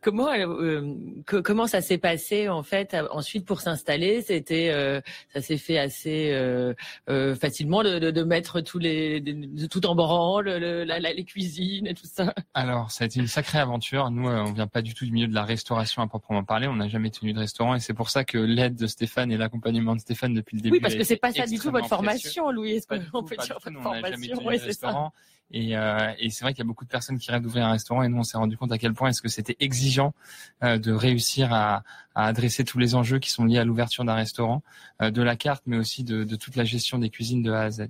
[0.00, 0.94] Comment euh,
[1.26, 4.22] que- comment ça s'est passé en fait euh, ensuite pour s'installer?
[4.22, 5.00] C'était euh,
[5.32, 6.74] ça s'est fait assez euh,
[7.08, 11.12] euh, facilement de, de, de mettre tous les de, tout en branle le- la- la-
[11.12, 12.34] les cuisines et tout ça?
[12.54, 14.10] Alors, ça a été une sacrée aventure.
[14.10, 16.66] Nous, euh, on vient pas du tout du milieu de la restauration à proprement parler.
[16.66, 19.36] On n'a jamais tenu de restaurant et c'est pour ça que l'aide de Stéphane et
[19.36, 20.76] l'accompagnement de Stéphane depuis le début.
[20.76, 21.96] oui parce que c'est pas ça du tout votre précieux.
[21.96, 24.62] formation Louis est-ce qu'on peut dire votre Nous, on n'a jamais formation tenu oui de
[24.62, 25.10] c'est ça.
[25.52, 27.72] Et, euh, et c'est vrai qu'il y a beaucoup de personnes qui rêvent d'ouvrir un
[27.72, 30.14] restaurant et nous on s'est rendu compte à quel point est-ce que c'était exigeant
[30.62, 31.82] euh, de réussir à,
[32.14, 34.62] à adresser tous les enjeux qui sont liés à l'ouverture d'un restaurant,
[35.00, 37.62] euh, de la carte, mais aussi de, de toute la gestion des cuisines de A
[37.62, 37.88] à Z.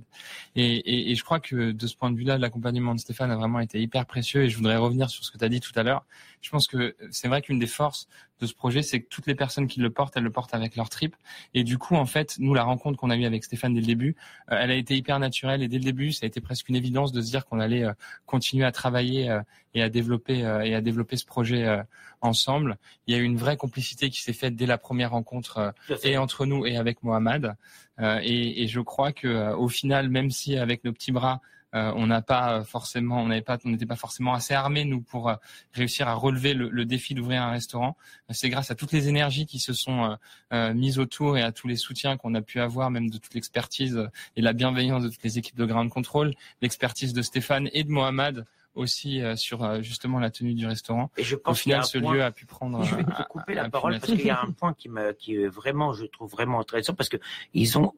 [0.57, 3.37] Et, et, et je crois que de ce point de vue-là, l'accompagnement de Stéphane a
[3.37, 4.45] vraiment été hyper précieux.
[4.45, 6.05] Et je voudrais revenir sur ce que tu as dit tout à l'heure.
[6.43, 8.09] Je pense que c'est vrai qu'une des forces
[8.41, 10.77] de ce projet, c'est que toutes les personnes qui le portent, elles le portent avec
[10.77, 11.15] leur trip.
[11.53, 13.87] Et du coup, en fait, nous, la rencontre qu'on a eue avec Stéphane dès le
[13.87, 14.17] début,
[14.51, 15.63] euh, elle a été hyper naturelle.
[15.63, 17.85] Et dès le début, ça a été presque une évidence de se dire qu'on allait
[17.85, 17.93] euh,
[18.27, 19.41] continuer à travailler euh,
[19.75, 21.83] et à développer euh, et à développer ce projet euh,
[22.21, 22.79] ensemble.
[23.07, 25.59] Il y a eu une vraie complicité qui s'est faite dès la première rencontre
[25.91, 27.55] euh, et entre nous et avec Mohamed.
[28.01, 31.41] Euh, et, et je crois que euh, au final, même si avec nos petits bras
[31.75, 35.01] euh, on n'a pas forcément, on n'avait pas, on n'était pas forcément assez armés nous
[35.01, 35.35] pour euh,
[35.73, 37.97] réussir à relever le, le défi d'ouvrir un restaurant.
[38.29, 40.15] Euh, C'est grâce à toutes les énergies qui se sont euh,
[40.53, 43.35] euh, mises autour et à tous les soutiens qu'on a pu avoir, même de toute
[43.35, 47.69] l'expertise euh, et la bienveillance de toutes les équipes de ground control, l'expertise de Stéphane
[47.73, 48.45] et de Mohamed
[48.77, 51.11] aussi euh, sur euh, justement la tenue du restaurant.
[51.17, 52.83] Et je Au pense qu'il y a final, ce point- lieu a pu prendre.
[52.85, 55.13] Je vais euh, te couper la parole parce qu'il y a un point qui me,
[55.13, 57.17] qui est vraiment, je trouve vraiment intéressant parce que
[57.53, 57.93] ils ont,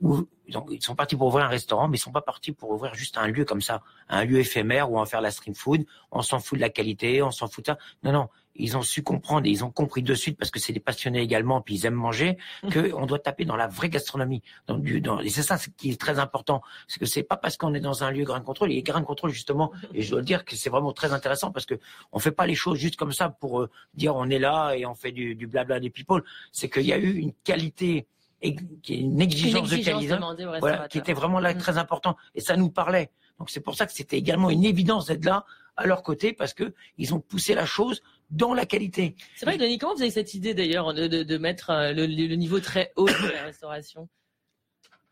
[0.52, 2.70] ils ont- ils sont partis pour ouvrir un restaurant, mais ils sont pas partis pour
[2.70, 5.54] ouvrir juste un lieu comme ça, un lieu éphémère où on va faire la stream
[5.54, 5.84] food.
[6.10, 7.78] On s'en fout de la qualité, on s'en fout de ça.
[8.02, 8.28] Non, non.
[8.54, 11.22] Ils ont su comprendre et ils ont compris de suite parce que c'est des passionnés
[11.22, 12.36] également, puis ils aiment manger,
[12.70, 14.42] que on doit taper dans la vraie gastronomie.
[14.66, 16.60] Dans du, dans, et c'est ça ce qui est très important.
[16.86, 19.30] C'est que c'est pas parce qu'on est dans un lieu grain contrôle, et grain contrôle
[19.30, 21.76] justement, et je dois le dire que c'est vraiment très intéressant parce que
[22.12, 24.84] on fait pas les choses juste comme ça pour euh, dire on est là et
[24.84, 26.22] on fait du, du blabla des people.
[26.52, 28.06] C'est qu'il y a eu une qualité,
[28.42, 30.16] et, qui est une une exigence, de qualité,
[30.60, 31.58] voilà, qui était vraiment là Mm.
[31.58, 32.16] très important.
[32.34, 33.10] Et ça nous parlait.
[33.38, 35.44] Donc c'est pour ça que c'était également une évidence d'être là
[35.76, 39.16] à leur côté parce que ils ont poussé la chose dans la qualité.
[39.36, 42.06] c'est vrai Denis comment vous avez cette idée d'ailleurs de, de, de mettre euh, le,
[42.06, 44.08] le niveau très haut de la restauration?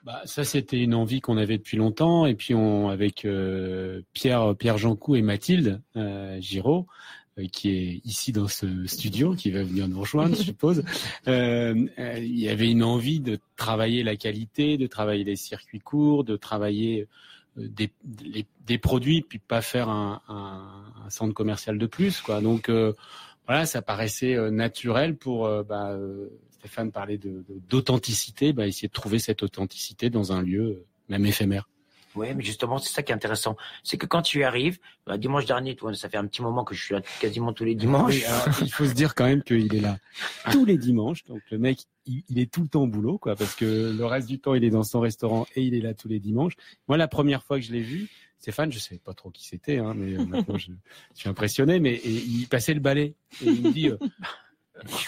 [0.02, 2.24] Bah, ça, c'était une envie qu'on avait depuis longtemps.
[2.24, 6.86] Et puis, on, avec euh, Pierre, Pierre Jancou et Mathilde euh, Giraud,
[7.48, 10.82] qui est ici dans ce studio, qui va venir nous rejoindre, je suppose.
[11.28, 15.78] Euh, euh, il y avait une envie de travailler la qualité, de travailler les circuits
[15.80, 17.06] courts, de travailler
[17.58, 17.90] euh, des,
[18.24, 22.40] les- des produits, puis pas faire un, un, un centre commercial de plus, quoi.
[22.40, 22.92] Donc euh,
[23.46, 28.66] voilà, ça paraissait euh, naturel pour euh, bah, euh, Stéphane parlait de de- d'authenticité, bah,
[28.66, 31.68] essayer de trouver cette authenticité dans un lieu euh, même éphémère.
[32.16, 33.56] Oui, mais justement, c'est ça qui est intéressant.
[33.84, 36.64] C'est que quand tu y arrives, bah, dimanche dernier, toi, ça fait un petit moment
[36.64, 38.14] que je suis là quasiment tous les dimanches.
[38.16, 39.98] Oui, alors, il faut se dire quand même qu'il est là
[40.50, 41.24] tous les dimanches.
[41.26, 44.04] Donc le mec, il, il est tout le temps au boulot, quoi, parce que le
[44.06, 46.54] reste du temps, il est dans son restaurant et il est là tous les dimanches.
[46.88, 48.08] Moi, la première fois que je l'ai vu,
[48.40, 50.72] Stéphane, je savais pas trop qui c'était, hein, mais euh, maintenant je,
[51.14, 51.78] je suis impressionné.
[51.78, 53.88] Mais et il passait le balai et il me dit.
[53.90, 53.98] euh,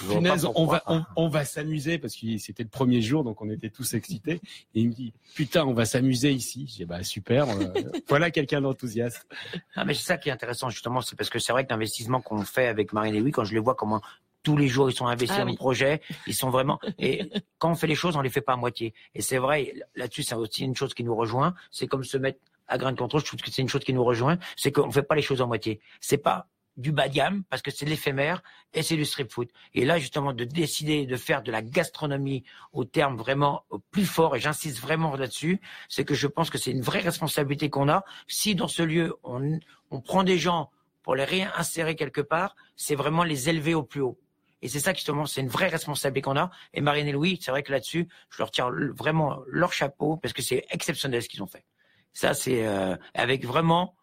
[0.08, 3.50] Punaise, on va, on, on va s'amuser parce que c'était le premier jour, donc on
[3.50, 4.40] était tous excités.
[4.74, 6.72] Et il me dit, putain, on va s'amuser ici.
[6.76, 7.72] J'ai bah super, euh,
[8.08, 9.26] voilà quelqu'un d'enthousiaste.
[9.74, 12.20] Ah, mais c'est ça qui est intéressant, justement, c'est parce que c'est vrai que l'investissement
[12.20, 14.00] qu'on fait avec Marine et Louis, quand je les vois comment
[14.42, 15.52] tous les jours ils sont investis Ah dans oui.
[15.52, 18.54] le projet, ils sont vraiment, et quand on fait les choses, on les fait pas
[18.54, 18.92] à moitié.
[19.14, 22.40] Et c'est vrai, là-dessus, c'est aussi une chose qui nous rejoint, c'est comme se mettre
[22.68, 24.90] à grain de contrôle, je trouve que c'est une chose qui nous rejoint, c'est qu'on
[24.90, 25.80] fait pas les choses à moitié.
[26.00, 28.42] C'est pas du bas de gamme parce que c'est l'éphémère
[28.74, 29.48] et c'est du street food.
[29.74, 34.36] Et là, justement, de décider de faire de la gastronomie au terme vraiment plus fort,
[34.36, 38.04] et j'insiste vraiment là-dessus, c'est que je pense que c'est une vraie responsabilité qu'on a.
[38.26, 39.58] Si dans ce lieu, on,
[39.90, 40.70] on prend des gens
[41.02, 44.18] pour les réinsérer quelque part, c'est vraiment les élever au plus haut.
[44.62, 46.50] Et c'est ça justement, c'est une vraie responsabilité qu'on a.
[46.72, 50.32] Et Marine et Louis, c'est vrai que là-dessus, je leur tire vraiment leur chapeau parce
[50.32, 51.64] que c'est exceptionnel ce qu'ils ont fait.
[52.12, 53.96] Ça, c'est euh, avec vraiment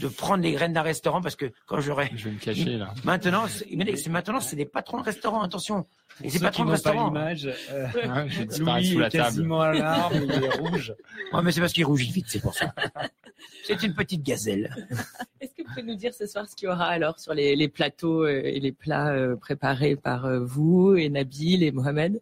[0.00, 2.92] de prendre les graines d'un restaurant parce que quand j'aurais Je vais me cacher là.
[3.04, 5.40] maintenant, c'est mais c'est- maintenant c'est des patrons de restaurants.
[5.42, 5.86] Attention,
[6.22, 7.06] et c'est patrons de n'ont pas restaurants.
[7.08, 9.24] l'image, euh, Ouais, je vais disparaître Louis sous la est table.
[9.24, 10.94] quasiment à l'arbre, il est rouge.
[11.32, 12.74] Ouais, mais c'est parce qu'il rougit vite, c'est pour ça.
[13.64, 14.74] c'est une petite gazelle.
[15.40, 17.56] Est-ce que vous pouvez nous dire ce soir ce qu'il y aura alors sur les,
[17.56, 22.20] les plateaux euh, et les plats euh, préparés par euh, vous et Nabil et Mohamed?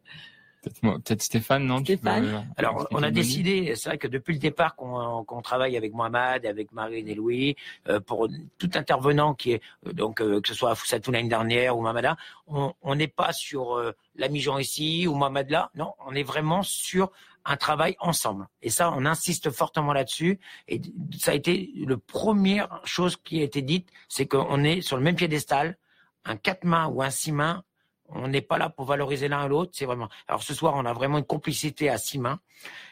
[0.63, 4.09] Peut-être moi- peut-être Stéphane, non Stéphane peux, euh, Alors, on a décidé, c'est vrai que
[4.09, 7.57] depuis le départ qu'on qu'on travaille avec Mohamed, avec Marine et Louis,
[7.89, 11.77] euh, pour tout intervenant qui est, euh, donc euh, que ce soit Foussatou l'année dernière
[11.77, 12.11] ou Mohamed,
[12.47, 16.23] on on n'est pas sur euh, l'ami Jean ici ou Mohamed là, non, on est
[16.25, 17.11] vraiment sur
[17.45, 18.47] un travail ensemble.
[18.61, 20.39] Et ça, on insiste fortement là-dessus.
[20.67, 20.83] Et
[21.19, 25.03] ça a été le première chose qui a été dite, c'est qu'on est sur le
[25.03, 25.79] même piédestal,
[26.27, 27.63] un quatre mains ou un six mains,
[28.09, 30.09] on n'est pas là pour valoriser l'un à l'autre, c'est vraiment.
[30.29, 32.41] Alors ce soir, on a vraiment une complicité à six mains.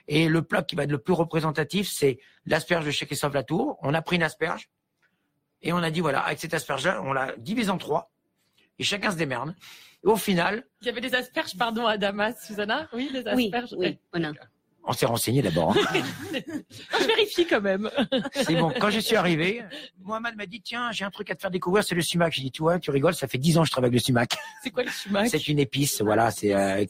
[0.08, 3.78] Et le plat qui va être le plus représentatif, c'est l'asperge de chez Christophe Latour.
[3.82, 4.68] On a pris une asperge
[5.62, 8.10] et on a dit voilà, avec cette asperge-là, on l'a divise en trois
[8.78, 9.54] et chacun se démerde.
[10.04, 13.46] Et au final, Il y avait des asperges, pardon, à Damas, Susanna Oui, des Oui,
[13.46, 13.74] asperges.
[13.78, 14.32] oui, on a.
[14.86, 15.76] on s'est renseigné d'abord.
[15.76, 16.02] hein.
[17.00, 17.90] Je vérifie quand même.
[18.32, 18.72] c'est bon.
[18.80, 19.62] Quand je suis arrivé,
[20.02, 22.32] Mohamed m'a dit tiens, j'ai un truc à te faire découvrir, c'est le sumac.
[22.32, 24.04] J'ai dit tu vois, tu rigoles, ça fait dix ans que je travaille avec le
[24.04, 24.36] sumac.
[24.62, 25.28] C'est quoi le sumac?
[25.28, 26.30] C'est une épice, voilà.
[26.30, 26.84] C'est euh,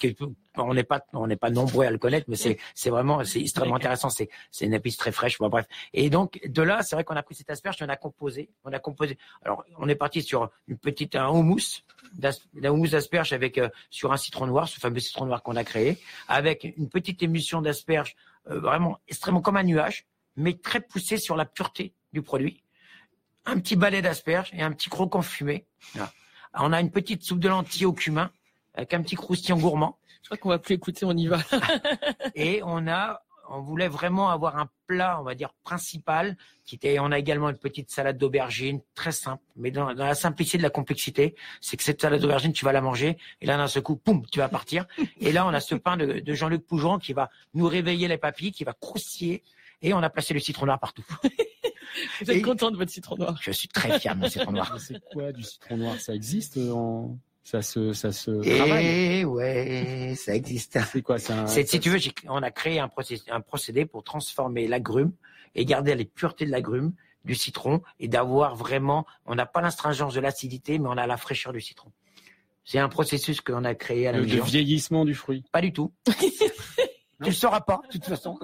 [0.58, 3.40] on n'est pas on n'est pas nombreux à le connaître, mais c'est c'est vraiment c'est
[3.40, 4.10] extrêmement intéressant.
[4.10, 5.38] C'est c'est une épice très fraîche.
[5.38, 5.66] Bon, bref.
[5.92, 8.72] Et donc de là, c'est vrai qu'on a pris cette asperge, on a composé, on
[8.72, 9.18] a composé.
[9.44, 11.82] Alors on est parti sur une petite un houmous,
[12.14, 15.64] d'un houmous d'asperge avec euh, sur un citron noir, ce fameux citron noir qu'on a
[15.64, 18.16] créé, avec une petite émulsion d'asperge
[18.50, 22.62] euh, vraiment extrêmement comme un nuage, mais très poussé sur la pureté du produit.
[23.44, 25.66] Un petit balai d'asperges et un petit croquant fumé.
[25.94, 26.12] Voilà.
[26.54, 28.30] On a une petite soupe de lentilles au cumin
[28.74, 29.98] avec un petit croustillant gourmand.
[30.22, 31.38] Je crois qu'on va plus écouter, on y va.
[32.34, 36.98] Et on a, on voulait vraiment avoir un plat, on va dire principal, qui était.
[36.98, 40.62] On a également une petite salade d'aubergine, très simple, mais dans, dans la simplicité de
[40.62, 43.82] la complexité, c'est que cette salade d'aubergine, tu vas la manger, et là d'un seul
[43.82, 44.86] coup, poum, tu vas partir.
[45.20, 48.18] Et là, on a ce pain de, de Jean-Luc Pougeron qui va nous réveiller les
[48.18, 49.42] papilles, qui va croustiller,
[49.82, 51.04] et on a placé le citron noir partout.
[52.20, 53.38] Vous êtes Et- content de votre citron noir?
[53.40, 54.70] Je suis très fier de mon citron noir.
[54.72, 55.98] Mais C'est quoi du citron noir?
[56.00, 57.18] Ça existe euh, en...
[57.48, 60.80] Ça se, ça se travaille Et ouais, ça existe.
[60.90, 63.22] C'est quoi c'est un- C'est, si ça- tu veux, j'ai- on a créé un procédé,
[63.30, 65.12] un procédé pour transformer l'agrume
[65.54, 66.92] et garder les puretés de l'agrume,
[67.24, 71.16] du citron, et d'avoir vraiment, on n'a pas l'astringence de l'acidité, mais on a la
[71.16, 71.92] fraîcheur du citron.
[72.64, 74.42] C'est un processus qu'on a créé à la maison.
[74.42, 75.44] vieillissement du fruit.
[75.52, 75.92] Pas du tout.
[76.06, 78.36] tu le sauras pas, de toute façon.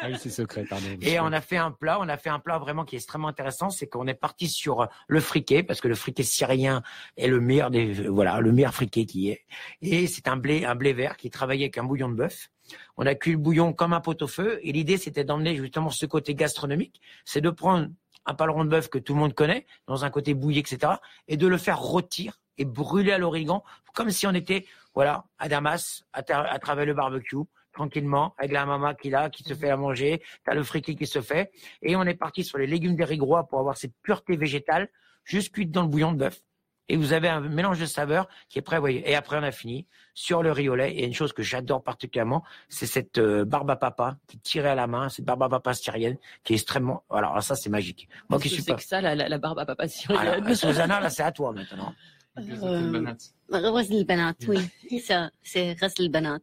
[0.00, 0.86] Ah oui, c'est secret, pardon.
[1.00, 3.28] Et on a fait un plat, on a fait un plat vraiment qui est extrêmement
[3.28, 6.82] intéressant, c'est qu'on est parti sur le friquet parce que le friquet syrien
[7.16, 9.44] est le meilleur des voilà, le meilleur friquet qui est.
[9.82, 12.50] Et c'est un blé un blé vert qui est travaillé avec un bouillon de bœuf.
[12.96, 16.34] On a cuit le bouillon comme un pot-au-feu et l'idée c'était d'emmener justement ce côté
[16.34, 17.88] gastronomique, c'est de prendre
[18.26, 20.94] un paleron de bœuf que tout le monde connaît dans un côté bouilli etc.
[21.28, 25.48] et de le faire rôtir et brûler à l'origan comme si on était voilà à
[25.48, 27.36] Damas à travers le barbecue
[27.74, 29.58] tranquillement avec la maman qui l'a, qui se mhm.
[29.58, 31.50] fait à manger, t'as le fric qui se fait,
[31.82, 34.88] et on est parti sur les légumes des rigrois pour avoir cette pureté végétale,
[35.24, 36.40] juste cuite dans le bouillon de bœuf.
[36.88, 39.08] Et vous avez un mélange de saveurs qui est prêt, voyez.
[39.10, 40.94] Et après, on a fini sur le riz au lait.
[40.94, 44.68] Et une chose que j'adore particulièrement, c'est cette euh, barbe à papa qui est tirée
[44.68, 47.02] à la main, cette barbe à papa syrienne qui est extrêmement.
[47.10, 48.08] Alors ça, c'est magique.
[48.28, 48.76] Moi qui suis pas.
[48.78, 50.20] C'est ça, la, la, barbe à papa syrienne.
[50.20, 51.94] Alors, euh, Susanna, là, c'est à toi maintenant.
[52.36, 53.14] Euh,
[54.48, 55.30] oui, c'est ça
[55.88, 56.40] c'est Banat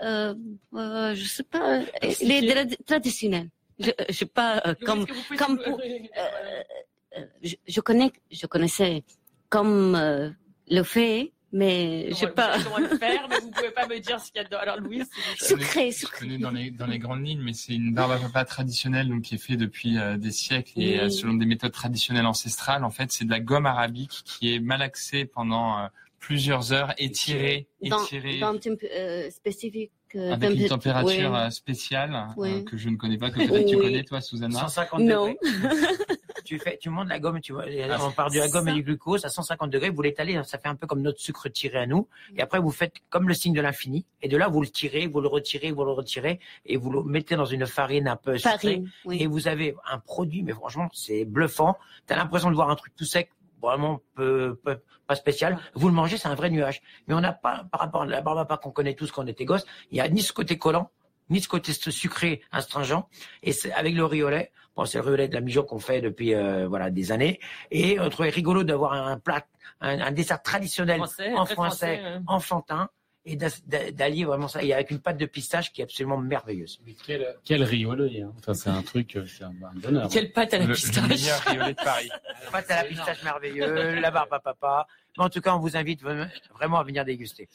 [0.00, 0.34] euh,
[0.74, 2.40] euh, je sais pas euh, Expliquez.
[2.40, 7.80] les tra- traditionnels je, je sais pas euh, comme vous comme pour- euh, je, je
[7.80, 9.04] connais je connaissais
[9.48, 10.30] comme euh,
[10.70, 13.98] le fait mais je sais Vous pas comment le faire, mais vous pouvez pas me
[13.98, 14.56] dire ce qu'il y a dedans.
[14.60, 15.04] Alors Louise,
[15.38, 18.12] c'est- sucré Je sucré connais dans les, dans les grandes lignes, mais c'est une barbe
[18.12, 21.00] à papa traditionnelle donc, qui est fait depuis euh, des siècles et Oui.
[21.00, 22.84] euh, selon des méthodes traditionnelles ancestrales.
[22.84, 25.86] En fait, c'est de la gomme arabique qui est malaxée pendant euh,
[26.26, 31.50] plusieurs heures, étirée, dans, étirée, dans temp- euh, spécifique euh, avec une tempé- température euh,
[31.50, 32.64] spéciale euh, Oui.
[32.64, 34.60] que je ne connais pas, que peut-être tu connais toi, Susanna.
[34.60, 35.26] 150 Non.
[35.26, 35.36] degrés.
[36.44, 38.70] tu fais, tu montes la gomme, tu vois, Ah, on part de la gomme ça.
[38.70, 41.48] et du glucose à 150 degrés, vous l'étalez, ça fait un peu comme notre sucre
[41.48, 42.06] tiré à nous.
[42.36, 44.06] Et après, vous faites comme le signe de l'infini.
[44.22, 47.02] Et de là, vous le tirez, vous le retirez, vous le retirez, et vous le
[47.02, 48.52] mettez dans une farine un peu sucrée.
[48.58, 51.76] farine oui Et vous avez un produit, mais franchement, c'est bluffant.
[52.06, 53.30] T'as l'impression de voir un truc tout sec.
[53.62, 55.58] Vraiment peu, peu- pas spécial.
[55.74, 56.82] Vous le mangez, c'est un vrai nuage.
[57.06, 59.22] Mais on n'a pas, par rapport à la barbe à papa qu'on connaît tous quand
[59.24, 60.90] on était gosse, il y a ni ce côté collant,
[61.30, 63.04] ni ce côté sucré, astringent.
[63.42, 64.52] Et c'est avec le lait.
[64.76, 67.40] Bon, c'est le lait de la Mijo qu'on fait depuis euh, voilà des années.
[67.70, 69.44] Et on trouvait rigolo d'avoir un plat,
[69.80, 72.88] un, un dessert traditionnel Français, en français, enfantin,
[73.24, 76.80] et d'allier vraiment ça, et avec une pâte de pistache qui est absolument merveilleuse.
[76.84, 78.32] Mais quel, quel riolé, hein.
[78.38, 80.08] Enfin, c'est un truc, euh, c'est un, un bonheur.
[80.10, 81.08] Quelle pâte à la Le, le pistache.
[81.08, 82.08] meilleur riolet de Paris.
[82.52, 84.86] Pâte à la pistache merveilleuse, la barbe à papa.
[85.16, 87.48] Mais en tout cas, on vous invite vraiment- à venir déguster.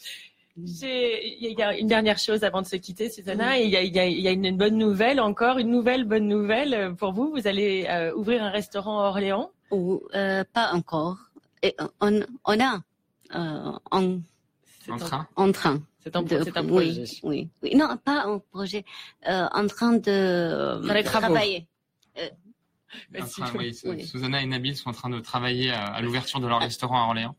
[0.55, 3.59] Il y, a- une dernière chose avant de se quitter, Susanna.
[3.59, 5.69] Il y a, il y a- il y a une, une bonne nouvelle, encore une
[5.69, 7.29] nouvelle bonne nouvelle euh, pour vous.
[7.31, 9.51] Vous allez euh, ouvrir un restaurant à Orléans?
[9.69, 11.17] Ou euh, pas encore.
[11.61, 12.79] Et on, on a
[13.35, 13.71] euh,
[14.89, 15.27] En train.
[15.35, 15.81] en train.
[15.99, 17.01] C'est un, de- c'est un projet.
[17.03, 17.75] Oui, oui, oui.
[17.75, 18.85] Non, pas un projet.
[19.27, 21.67] Euh, en train de travailler.
[23.13, 24.05] Train- oui, Oui.
[24.05, 27.07] Susanna et Nabil sont en train de travailler à, à l'ouverture de leur restaurant à
[27.07, 27.35] Orléans.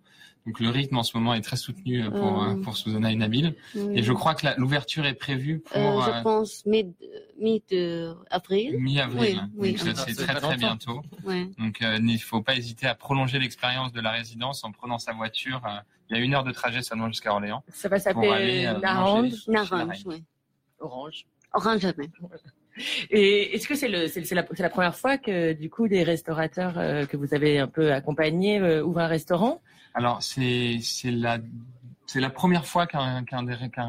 [0.46, 2.51] Donc le rythme en ce moment est très soutenu euh, pour, Euh.
[2.55, 3.55] euh, pour Susanna et Nabil.
[3.74, 3.99] Oui.
[3.99, 6.94] Et je crois que la- l'ouverture est prévue Euh, pour je euh, pense mi,
[7.40, 8.76] mi de avril.
[8.78, 9.40] mi-avril.
[9.57, 9.70] oui, oui.
[9.72, 11.03] Donc ça, Ah, c'est c'est très très bientôt.
[11.24, 11.51] Ouais.
[11.59, 14.99] Donc euh, il ne faut pas hésiter à prolonger l'expérience de la résidence en prenant
[14.99, 15.62] sa voiture.
[16.11, 17.62] Il y a une heure de trajet seulement jusqu'à Orléans.
[17.72, 19.92] Ça va s'appeler euh, Narange, reine.
[20.06, 20.24] oui.
[20.80, 21.26] Orange.
[21.52, 22.11] Orange jamais.
[23.11, 26.04] Et est-ce que c'est le, c'est c'est la, la première fois que du coup des
[26.04, 29.61] restaurateurs euh, que vous avez un peu accompagnés euh, ouvrent un restaurant?
[29.94, 31.38] Alors c'est c'est la
[32.09, 33.22] c'est la première fois qu'un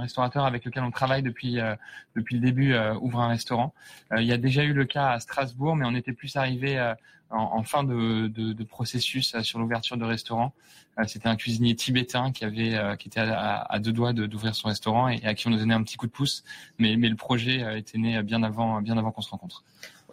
[0.02, 1.74] restaurateur avec lequel on travaille depuis euh,
[2.18, 3.74] depuis le début euh, ouvre un restaurant.
[4.12, 6.78] Euh, il y a déjà eu le cas à Strasbourg, mais on était plus arrivé
[6.78, 6.94] euh,
[7.30, 10.52] en, en fin de, de, de processus euh, sur l'ouverture de restaurant.
[11.08, 15.08] C'était un cuisinier tibétain qui avait qui était à, à- deux doigts d'ouvrir son restaurant
[15.08, 16.44] et, à qui on a donné un petit coup de pouce.
[16.78, 19.64] Mais mais le projet était né bien avant bien avant qu'on se rencontre.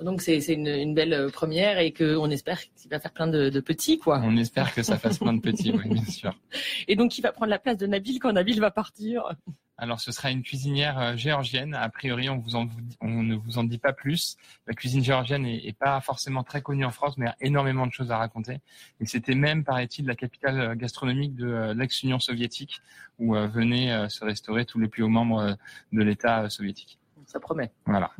[0.01, 3.27] Donc c'est une, une belle euh, première et que on espère qu'il va faire plein
[3.27, 4.21] de, de petits quoi.
[4.25, 6.35] On espère que ça fasse plein de petits, oui, bien sûr.
[6.89, 9.35] Et donc il va prendre la place de Nabil quand Nabil va partir.
[9.79, 11.75] Alors, ce sera une cuisinière euh, géorgienne.
[11.75, 12.67] A priori, on, vous en,
[13.03, 14.37] on ne vous en dit pas plus.
[14.67, 17.93] La cuisine géorgienne est, est pas forcément très connue en France, mais a énormément de
[17.93, 18.61] choses à raconter.
[19.01, 22.81] Et c'était même, paraît-il, la capitale euh, gastronomique de l'ex-Union soviétique,
[23.19, 25.57] où venaient se restaurer tous les plus hauts membres
[25.93, 26.99] de l'État soviétique.
[27.27, 27.71] Ça promet.
[27.87, 28.13] Voilà.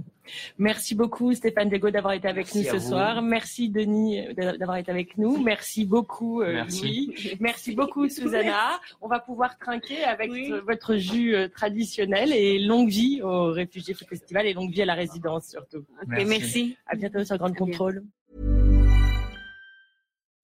[0.59, 2.89] Merci beaucoup Stéphane Dego d'avoir été avec Merci nous ce vous.
[2.91, 3.23] soir.
[3.23, 5.41] Merci Denis euh, d'avoir été avec nous.
[5.41, 7.07] Merci beaucoup euh, Merci.
[7.07, 7.37] Louis.
[7.39, 8.81] Merci beaucoup Susanna.
[9.01, 10.51] On va pouvoir trinquer avec Oui.
[10.53, 14.87] euh, votre jus traditionnel et longue vie au Réfugiés Food Festival et longue vie à
[14.87, 15.85] la résidence surtout.
[16.09, 16.27] Merci.
[16.27, 16.77] merci.
[16.89, 17.55] À bientôt sur Grande.
[17.55, 18.03] Contrôle.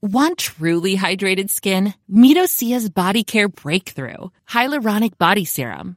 [0.02, 1.94] Want truly hydrated skin?
[2.08, 5.96] Medocia's Body Care Breakthrough Hyaluronic Body Serum.